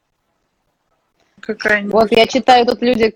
[1.42, 1.94] Какая-нибудь.
[1.94, 3.16] Вот я читаю, тут люди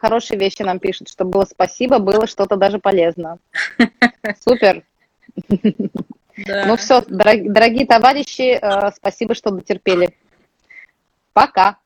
[0.00, 3.38] хорошие вещи нам пишут, что было спасибо, было что-то даже полезно.
[4.40, 4.82] Супер.
[5.48, 6.66] Да.
[6.66, 10.14] Ну все, дорогие, дорогие товарищи, э, спасибо, что дотерпели.
[11.32, 11.78] Пока.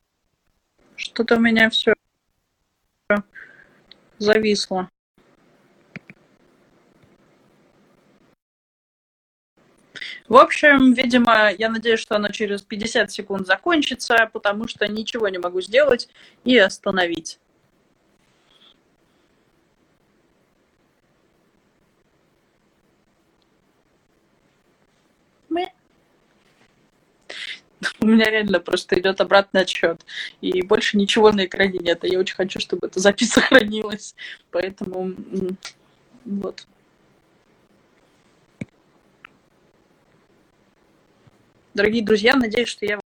[0.96, 1.94] Что-то у меня все
[4.18, 4.88] зависло.
[10.30, 15.38] В общем, видимо, я надеюсь, что оно через 50 секунд закончится, потому что ничего не
[15.38, 16.08] могу сделать
[16.44, 17.40] и остановить.
[28.00, 30.06] У меня реально просто идет обратный отсчет.
[30.40, 32.04] И больше ничего на экране нет.
[32.04, 34.14] И я очень хочу, чтобы эта запись сохранилась.
[34.52, 35.12] Поэтому
[36.24, 36.66] вот.
[41.72, 42.99] Дорогие друзья, надеюсь, что я